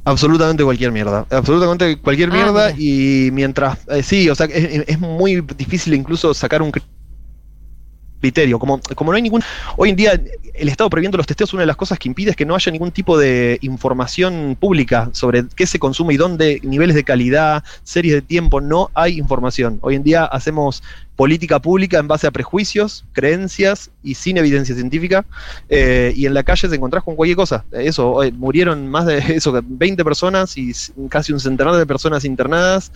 Absolutamente 0.06 0.64
cualquier 0.64 0.92
mierda. 0.92 1.28
Absolutamente 1.30 1.98
cualquier 1.98 2.30
Ah, 2.30 2.34
mierda. 2.34 2.72
Y 2.76 3.30
mientras. 3.32 3.78
eh, 3.90 4.02
sí, 4.02 4.28
o 4.30 4.34
sea, 4.34 4.48
es, 4.48 4.86
es 4.88 5.00
muy 5.00 5.42
difícil 5.56 5.94
incluso 5.94 6.34
sacar 6.34 6.64
un 6.64 6.72
criterio. 8.20 8.60
Como, 8.60 8.80
como 8.96 9.12
no 9.12 9.16
hay 9.16 9.22
ningún. 9.22 9.44
Hoy 9.78 9.90
en 9.90 9.96
día, 9.96 10.22
el 10.54 10.70
Estado 10.70 10.90
prohibiendo 10.90 11.18
los 11.18 11.28
testeos, 11.28 11.54
una 11.54 11.62
de 11.64 11.68
las 11.68 11.76
cosas 11.76 12.00
que 12.00 12.08
impide 12.08 12.32
es 12.32 12.36
que 12.36 12.46
no 12.46 12.56
haya 12.56 12.72
ningún 12.72 12.92
tipo 12.92 13.18
de 13.18 13.58
información 13.62 14.58
pública 14.60 15.10
sobre 15.14 15.46
qué 15.56 15.66
se 15.66 15.80
consume 15.80 16.14
y 16.14 16.18
dónde, 16.18 16.60
niveles 16.64 16.96
de 16.96 17.04
calidad, 17.04 17.64
series 17.84 18.14
de 18.14 18.22
tiempo. 18.22 18.62
No 18.62 18.92
hay 18.94 19.18
información. 19.18 19.80
Hoy 19.82 19.96
en 19.96 20.04
día 20.04 20.26
hacemos 20.26 20.84
política 21.20 21.60
pública 21.60 22.00
en 22.00 22.08
base 22.08 22.28
a 22.28 22.32
prejuicios, 22.32 23.04
creencias 23.12 23.90
y 24.02 24.16
sin 24.16 24.38
evidencia 24.38 24.74
científica. 24.74 25.26
eh, 25.68 26.14
y 26.16 26.26
en 26.26 26.34
la 26.34 26.44
calle 26.44 26.70
te 26.70 26.76
encontrás 26.78 27.04
con 27.04 27.18
cualquier 27.18 27.36
cosa. 27.36 27.66
Eso, 27.74 28.24
eh, 28.24 28.32
murieron 28.32 28.88
más 28.88 29.06
de 29.06 29.18
eso, 29.36 29.52
20 29.62 30.06
personas 30.06 30.58
y 30.58 30.72
casi 31.10 31.34
un 31.34 31.42
centenar 31.42 31.76
de 31.76 31.86
personas 31.86 32.24
internadas 32.24 32.94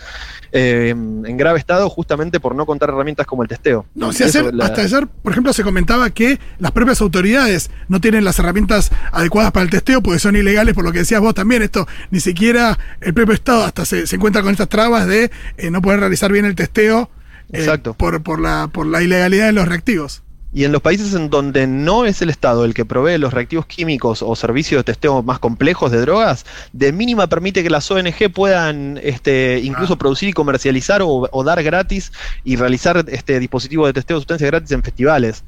eh, 0.54 0.92
en 0.92 1.36
grave 1.36 1.60
estado 1.60 1.90
justamente 1.90 2.40
por 2.40 2.56
no 2.56 2.66
contar 2.66 2.88
herramientas 2.90 3.28
como 3.28 3.44
el 3.44 3.50
testeo. 3.50 3.86
No, 3.94 4.14
si 4.14 4.24
Eso, 4.24 4.40
ayer, 4.40 4.54
la- 4.54 4.66
hasta 4.68 4.84
ayer, 4.84 5.06
por 5.22 5.34
ejemplo, 5.34 5.52
se 5.52 5.64
comentaba 5.64 6.10
que 6.10 6.40
las 6.60 6.72
propias 6.72 7.02
autoridades 7.02 7.72
no 7.90 8.00
tienen 8.00 8.24
las 8.24 8.40
herramientas 8.40 8.90
adecuadas 9.12 9.52
para 9.52 9.66
el 9.66 9.70
testeo 9.70 10.02
porque 10.02 10.20
son 10.20 10.38
ilegales, 10.38 10.74
por 10.76 10.86
lo 10.86 10.94
que 10.94 11.00
decías 11.00 11.20
vos 11.20 11.34
también. 11.34 11.62
Esto 11.62 11.86
ni 12.10 12.22
siquiera 12.22 12.80
el 13.02 13.14
propio 13.14 13.34
Estado 13.34 13.66
hasta 13.66 13.84
se, 13.84 14.08
se 14.08 14.16
encuentra 14.16 14.42
con 14.44 14.52
estas 14.52 14.70
trabas 14.70 15.08
de 15.08 15.30
no 15.72 15.82
poder 15.82 16.00
realizar 16.00 16.32
bien 16.32 16.46
el 16.46 16.56
testeo 16.56 17.10
eh, 17.54 17.60
Exacto. 17.60 17.94
por, 17.94 18.22
por, 18.24 18.40
la, 18.40 18.68
por 18.72 18.86
la 18.86 19.02
ilegalidad 19.02 19.46
de 19.48 19.54
los 19.54 19.68
reactivos. 19.68 20.23
Y 20.54 20.66
en 20.66 20.72
los 20.72 20.82
países 20.82 21.14
en 21.16 21.30
donde 21.30 21.66
no 21.66 22.06
es 22.06 22.22
el 22.22 22.30
Estado 22.30 22.64
el 22.66 22.74
que 22.74 22.86
provee 22.86 23.18
los 23.18 23.34
reactivos 23.34 23.66
químicos 23.66 24.22
o 24.22 24.36
servicios 24.36 24.80
de 24.80 24.84
testeo 24.84 25.24
más 25.24 25.40
complejos 25.40 25.92
de 25.92 26.00
drogas, 26.02 26.46
de 26.72 26.92
mínima 26.92 27.28
permite 27.28 27.64
que 27.64 27.70
las 27.72 27.90
ONG 27.90 28.32
puedan 28.34 29.00
este, 29.02 29.60
incluso 29.64 29.94
Ah. 29.94 29.98
producir 29.98 30.30
y 30.30 30.34
comercializar 30.34 31.02
o, 31.02 31.28
o 31.32 31.44
dar 31.44 31.62
gratis 31.64 32.12
y 32.44 32.56
realizar 32.56 33.04
este 33.08 33.40
dispositivo 33.40 33.88
de 33.88 33.94
testeo 33.94 34.18
de 34.18 34.22
sustancias 34.22 34.52
gratis 34.52 34.72
en 34.72 34.84
festivales. 34.84 35.44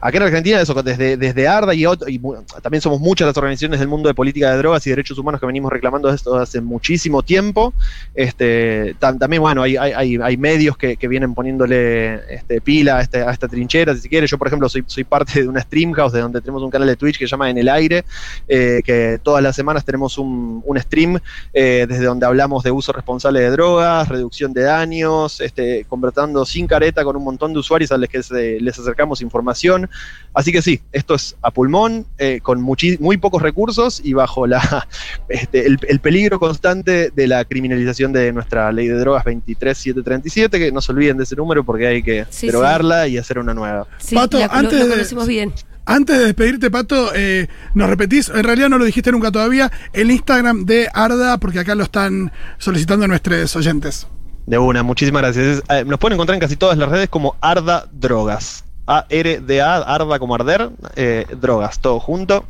Acá 0.00 0.18
en 0.18 0.24
Argentina, 0.24 0.60
eso, 0.60 0.74
desde, 0.82 1.16
desde 1.16 1.48
ARDA 1.48 1.72
y, 1.74 1.86
otro- 1.86 2.08
y 2.08 2.20
también 2.62 2.82
somos 2.82 3.00
muchas 3.00 3.26
las 3.28 3.36
organizaciones 3.38 3.80
del 3.80 3.88
mundo 3.88 4.08
de 4.08 4.14
política 4.14 4.50
de 4.50 4.58
drogas 4.58 4.86
y 4.86 4.90
derechos 4.90 5.16
humanos 5.18 5.40
que 5.40 5.46
venimos 5.46 5.72
reclamando 5.72 6.10
esto 6.12 6.36
hace 6.36 6.60
muchísimo 6.60 7.22
tiempo. 7.22 7.72
Este, 8.14 8.94
tam- 9.00 9.18
también, 9.18 9.40
bueno, 9.42 9.62
hay, 9.62 9.76
hay, 9.76 10.36
medios 10.36 10.76
que, 10.76 10.96
que 10.96 11.08
vienen 11.08 11.34
poniéndole 11.34 12.34
este, 12.34 12.60
pila 12.60 12.98
a, 12.98 13.00
este- 13.02 13.22
a 13.22 13.30
esta 13.30 13.48
trinchera, 13.48 13.94
si 13.96 14.08
quiere. 14.08 14.26
Yo, 14.26 14.36
por 14.38 14.48
ejemplo, 14.50 14.68
soy, 14.68 14.84
soy 14.86 15.04
parte 15.04 15.42
de 15.42 15.48
una 15.48 15.60
Streamhouse, 15.60 16.12
de 16.12 16.20
donde 16.20 16.40
tenemos 16.40 16.62
un 16.62 16.70
canal 16.70 16.88
de 16.88 16.96
Twitch 16.96 17.18
que 17.18 17.26
se 17.26 17.30
llama 17.30 17.48
En 17.50 17.58
el 17.58 17.68
Aire, 17.68 18.04
eh, 18.48 18.80
que 18.84 19.18
todas 19.22 19.42
las 19.42 19.56
semanas 19.56 19.84
tenemos 19.84 20.18
un, 20.18 20.62
un 20.64 20.78
stream 20.80 21.18
eh, 21.52 21.86
desde 21.88 22.04
donde 22.04 22.26
hablamos 22.26 22.62
de 22.62 22.70
uso 22.70 22.92
responsable 22.92 23.40
de 23.40 23.50
drogas, 23.50 24.08
reducción 24.08 24.52
de 24.52 24.62
daños, 24.62 25.40
este, 25.40 25.84
conversando 25.88 26.44
sin 26.44 26.66
careta 26.66 27.04
con 27.04 27.16
un 27.16 27.24
montón 27.24 27.52
de 27.52 27.58
usuarios 27.58 27.92
a 27.92 27.96
los 27.98 28.08
que 28.08 28.22
se- 28.22 28.60
les 28.60 28.78
acercamos 28.78 29.20
información. 29.22 29.88
Así 30.34 30.52
que 30.52 30.62
sí, 30.62 30.80
esto 30.92 31.14
es 31.14 31.36
a 31.42 31.50
pulmón, 31.50 32.06
eh, 32.18 32.40
con 32.42 32.60
muy 32.60 33.16
pocos 33.18 33.42
recursos 33.42 34.00
y 34.04 34.12
bajo 34.12 34.46
la, 34.46 34.86
este, 35.28 35.66
el, 35.66 35.78
el 35.88 36.00
peligro 36.00 36.38
constante 36.40 37.10
de 37.14 37.26
la 37.26 37.44
criminalización 37.44 38.12
de 38.12 38.32
nuestra 38.32 38.70
ley 38.72 38.88
de 38.88 38.94
drogas 38.98 39.24
23737, 39.24 40.58
que 40.58 40.72
no 40.72 40.80
se 40.80 40.92
olviden 40.92 41.16
de 41.16 41.24
ese 41.24 41.36
número 41.36 41.64
porque 41.64 41.86
hay 41.86 42.02
que 42.02 42.26
Sí, 42.30 42.46
derogarla 42.46 43.06
y 43.08 43.18
hacer 43.18 43.38
una 43.38 43.54
nueva. 43.54 43.86
Sí, 43.98 44.14
Pato, 44.14 44.38
la- 44.48 44.58
antes 44.58 44.78
lo, 44.78 44.84
de- 44.86 44.90
conocemos 44.92 45.26
bien. 45.26 45.52
Antes 45.86 46.18
de 46.18 46.24
despedirte, 46.26 46.70
Pato, 46.70 47.10
eh, 47.14 47.48
nos 47.74 47.88
repetís, 47.90 48.28
en 48.28 48.44
realidad 48.44 48.68
no 48.68 48.78
lo 48.78 48.84
dijiste 48.84 49.10
nunca 49.10 49.32
todavía, 49.32 49.72
el 49.92 50.10
Instagram 50.10 50.64
de 50.64 50.88
Arda, 50.92 51.38
porque 51.38 51.58
acá 51.58 51.74
lo 51.74 51.82
están 51.82 52.30
solicitando 52.58 53.08
nuestros 53.08 53.56
oyentes. 53.56 54.06
De 54.46 54.58
una, 54.58 54.82
muchísimas 54.82 55.22
gracias. 55.22 55.46
Es, 55.46 55.62
eh, 55.68 55.84
nos 55.84 55.98
pueden 55.98 56.14
encontrar 56.14 56.34
en 56.34 56.40
casi 56.40 56.56
todas 56.56 56.76
las 56.78 56.88
redes 56.88 57.08
como 57.08 57.36
Arda 57.40 57.86
Drogas. 57.92 58.64
A-R-D-A, 58.86 59.76
Arda 59.78 60.18
como 60.18 60.34
arder, 60.34 60.70
eh, 60.96 61.24
drogas, 61.40 61.80
todo 61.80 61.98
junto. 62.00 62.44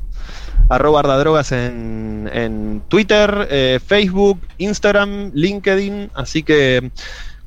Arroba 0.69 1.01
Arda 1.01 1.19
Drogas 1.19 1.51
en, 1.53 2.31
en 2.33 2.83
Twitter, 2.89 3.49
eh, 3.51 3.81
Facebook, 3.85 4.41
Instagram, 4.59 5.31
LinkedIn. 5.35 6.11
Así 6.15 6.43
que 6.43 6.91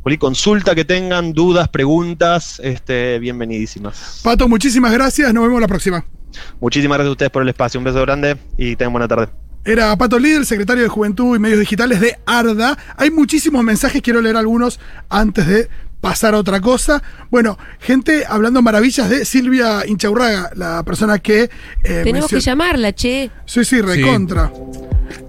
cualquier 0.04 0.20
consulta 0.20 0.76
que 0.76 0.86
tengan, 0.86 1.34
dudas, 1.34 1.70
preguntas, 1.70 2.60
este, 2.64 3.18
bienvenidísimas. 3.20 4.20
Pato, 4.24 4.48
muchísimas 4.50 4.92
gracias, 4.92 5.34
nos 5.34 5.44
vemos 5.46 5.62
la 5.62 5.68
próxima. 5.68 6.06
Muchísimas 6.60 6.98
gracias 6.98 7.10
a 7.10 7.12
ustedes 7.12 7.32
por 7.32 7.42
el 7.42 7.50
espacio. 7.50 7.80
Un 7.80 7.86
beso 7.86 8.02
grande 8.02 8.38
y 8.58 8.76
tengan 8.76 8.94
buena 8.94 9.08
tarde. 9.08 9.30
Era 9.66 9.96
Pato 9.96 10.20
Lidl, 10.20 10.46
secretario 10.46 10.84
de 10.84 10.90
Juventud 10.90 11.36
y 11.36 11.40
Medios 11.40 11.60
Digitales 11.60 12.02
de 12.02 12.20
ARDA. 12.26 12.78
Hay 12.98 13.12
muchísimos 13.12 13.64
mensajes, 13.64 14.02
quiero 14.02 14.20
leer 14.20 14.36
algunos 14.36 14.78
antes 15.08 15.48
de 15.48 15.70
pasar 16.02 16.34
a 16.34 16.40
otra 16.40 16.60
cosa. 16.60 17.02
Bueno, 17.32 17.58
gente 17.80 18.26
hablando 18.28 18.62
maravillas 18.62 19.10
de 19.10 19.24
Silvia 19.24 19.88
Inchaurraga, 19.88 20.52
la 20.56 20.84
persona 20.84 21.20
que... 21.20 21.50
eh, 21.84 22.02
Tenemos 22.04 22.30
que 22.30 22.42
llamarla, 22.42 22.94
che. 22.94 23.32
Sí, 23.46 23.64
sí, 23.64 23.80
recontra. 23.80 24.52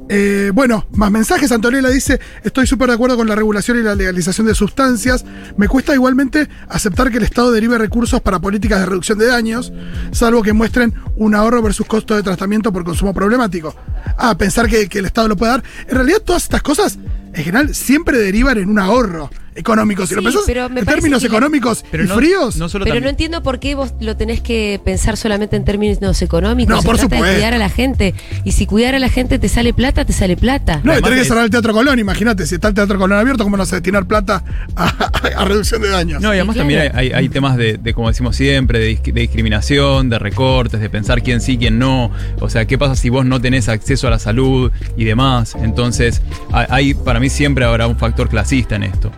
Eh, 0.09 0.51
bueno, 0.55 0.87
más 0.93 1.11
mensajes. 1.11 1.51
Antonella 1.53 1.89
dice: 1.89 2.21
Estoy 2.43 2.67
súper 2.67 2.89
de 2.89 2.95
acuerdo 2.95 3.17
con 3.17 3.27
la 3.27 3.35
regulación 3.35 3.79
y 3.79 3.83
la 3.83 3.95
legalización 3.95 4.47
de 4.47 4.55
sustancias. 4.55 5.25
Me 5.57 5.69
cuesta 5.69 5.95
igualmente 5.95 6.49
aceptar 6.69 7.11
que 7.11 7.19
el 7.19 7.25
Estado 7.25 7.53
derive 7.53 7.79
recursos 7.79 8.21
para 8.21 8.39
políticas 8.39 8.81
de 8.81 8.87
reducción 8.87 9.19
de 9.19 9.27
daños, 9.27 9.73
salvo 10.13 10.43
que 10.43 10.53
muestren 10.53 10.95
un 11.17 11.35
ahorro 11.35 11.63
versus 11.63 11.87
costo 11.87 12.15
de 12.17 12.23
tratamiento 12.23 12.73
por 12.73 12.85
consumo 12.85 13.15
problemático. 13.15 13.75
Ah, 14.19 14.37
pensar 14.37 14.69
que, 14.69 14.89
que 14.89 14.99
el 14.99 15.07
Estado 15.07 15.29
lo 15.29 15.37
puede 15.37 15.53
dar. 15.53 15.65
En 15.89 15.97
realidad, 15.97 16.19
todas 16.25 16.43
estas 16.43 16.63
cosas, 16.63 16.99
en 17.33 17.45
general, 17.45 17.75
siempre 17.75 18.19
derivan 18.19 18.59
en 18.59 18.69
un 18.69 18.79
ahorro. 18.79 19.31
Económicos. 19.55 20.09
Si 20.09 20.15
lo 20.15 20.23
pensás 20.23 20.43
pero 20.47 20.67
en 20.67 20.85
términos 20.85 21.23
la- 21.23 21.29
económicos 21.29 21.85
Pero 21.91 22.05
y 22.05 22.09
no, 22.09 22.15
fríos, 22.17 22.57
no 22.57 22.69
solo 22.69 22.85
Pero 22.85 23.01
no 23.01 23.09
entiendo 23.09 23.43
por 23.43 23.59
qué 23.61 23.75
vos 23.75 23.95
lo 24.01 24.17
tenés 24.17 24.41
que 24.41 24.81
pensar 24.85 25.17
solamente 25.17 25.57
en 25.57 25.65
términos 25.65 26.21
económicos. 26.23 26.75
No, 26.75 26.81
Se 26.83 26.87
por 26.87 26.97
trata 26.97 27.05
supuesto. 27.17 27.27
de 27.27 27.35
cuidar 27.35 27.55
a 27.55 27.59
la 27.59 27.69
gente. 27.69 28.15
Y 28.45 28.53
si 28.53 28.67
cuidar 28.67 28.95
a 28.95 28.99
la 28.99 29.09
gente 29.09 29.39
te 29.39 29.49
sale 29.49 29.73
plata, 29.75 30.05
te 30.05 30.13
sale 30.13 30.37
plata. 30.37 30.81
no, 30.85 30.93
y 30.99 31.03
tenés 31.03 31.17
que 31.17 31.23
es- 31.23 31.29
cerrar 31.29 31.45
el 31.45 31.51
Teatro 31.51 31.73
Colón, 31.73 31.99
imagínate, 31.99 32.47
si 32.47 32.57
está 32.57 32.69
el 32.69 32.75
Teatro 32.75 32.99
Colón 32.99 33.19
abierto, 33.19 33.45
¿cómo 33.45 33.57
no 33.57 33.65
se 33.67 33.77
destinar 33.77 34.07
plata 34.07 34.43
a, 34.77 34.85
a- 34.85 35.11
a 35.41 35.45
reducción 35.45 35.83
de 35.83 35.89
daños? 35.91 36.21
No, 36.23 36.33
y 36.35 36.39
además 36.39 36.55
Sí, 36.55 36.59
también 36.61 36.91
hay, 36.95 37.29
temas 37.29 37.57
de, 37.57 37.79
de, 37.79 37.95
como 37.95 38.09
decimos 38.09 38.37
siempre, 38.37 38.79
de, 38.79 38.87
de 39.05 39.21
discriminación, 39.21 40.09
de 40.11 40.19
recortes, 40.19 40.81
de 40.81 40.91
pensar 40.91 41.23
quién 41.23 41.41
sí, 41.41 41.57
quién 41.59 41.79
no. 41.79 42.11
O 42.41 42.49
sea, 42.49 42.65
¿qué 42.67 42.79
pasa 42.79 42.97
si 42.97 43.09
vos 43.09 43.25
no 43.25 43.41
tenés 43.41 43.69
acceso 43.69 44.07
a 44.07 44.11
la 44.11 44.19
salud 44.19 44.71
y 44.97 45.05
demás? 45.05 45.55
Entonces, 45.61 46.23
hay, 46.53 46.67
hay- 46.71 46.95
para 46.95 47.21
mí 47.21 47.29
siempre 47.31 47.65
habrá 47.65 47.87
un 47.87 47.97
factor 47.97 48.29
clasista 48.29 48.77
en 48.77 48.85
esto. 48.85 49.11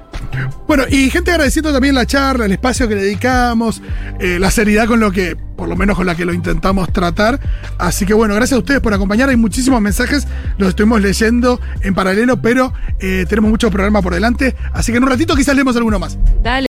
Bueno, 0.66 0.84
y 0.90 1.10
gente 1.10 1.30
agradeciendo 1.30 1.72
también 1.72 1.94
la 1.94 2.06
charla, 2.06 2.46
el 2.46 2.52
espacio 2.52 2.88
que 2.88 2.94
le 2.94 3.02
dedicamos, 3.02 3.82
eh, 4.18 4.38
la 4.38 4.50
seriedad 4.50 4.86
con 4.86 5.00
lo 5.00 5.12
que, 5.12 5.36
por 5.36 5.68
lo 5.68 5.76
menos 5.76 5.96
con 5.96 6.06
la 6.06 6.14
que 6.14 6.24
lo 6.24 6.32
intentamos 6.32 6.92
tratar. 6.92 7.40
Así 7.78 8.04
que 8.06 8.14
bueno, 8.14 8.34
gracias 8.34 8.56
a 8.56 8.60
ustedes 8.60 8.80
por 8.80 8.92
acompañar. 8.92 9.28
Hay 9.28 9.36
muchísimos 9.36 9.80
mensajes, 9.80 10.26
los 10.58 10.70
estuvimos 10.70 11.00
leyendo 11.00 11.60
en 11.82 11.94
paralelo, 11.94 12.40
pero 12.42 12.72
eh, 13.00 13.26
tenemos 13.28 13.50
mucho 13.50 13.70
programa 13.70 14.02
por 14.02 14.14
delante. 14.14 14.56
Así 14.72 14.92
que 14.92 14.98
en 14.98 15.04
un 15.04 15.10
ratito 15.10 15.36
quizás 15.36 15.54
leemos 15.54 15.76
alguno 15.76 15.98
más. 15.98 16.18
Dale. 16.42 16.64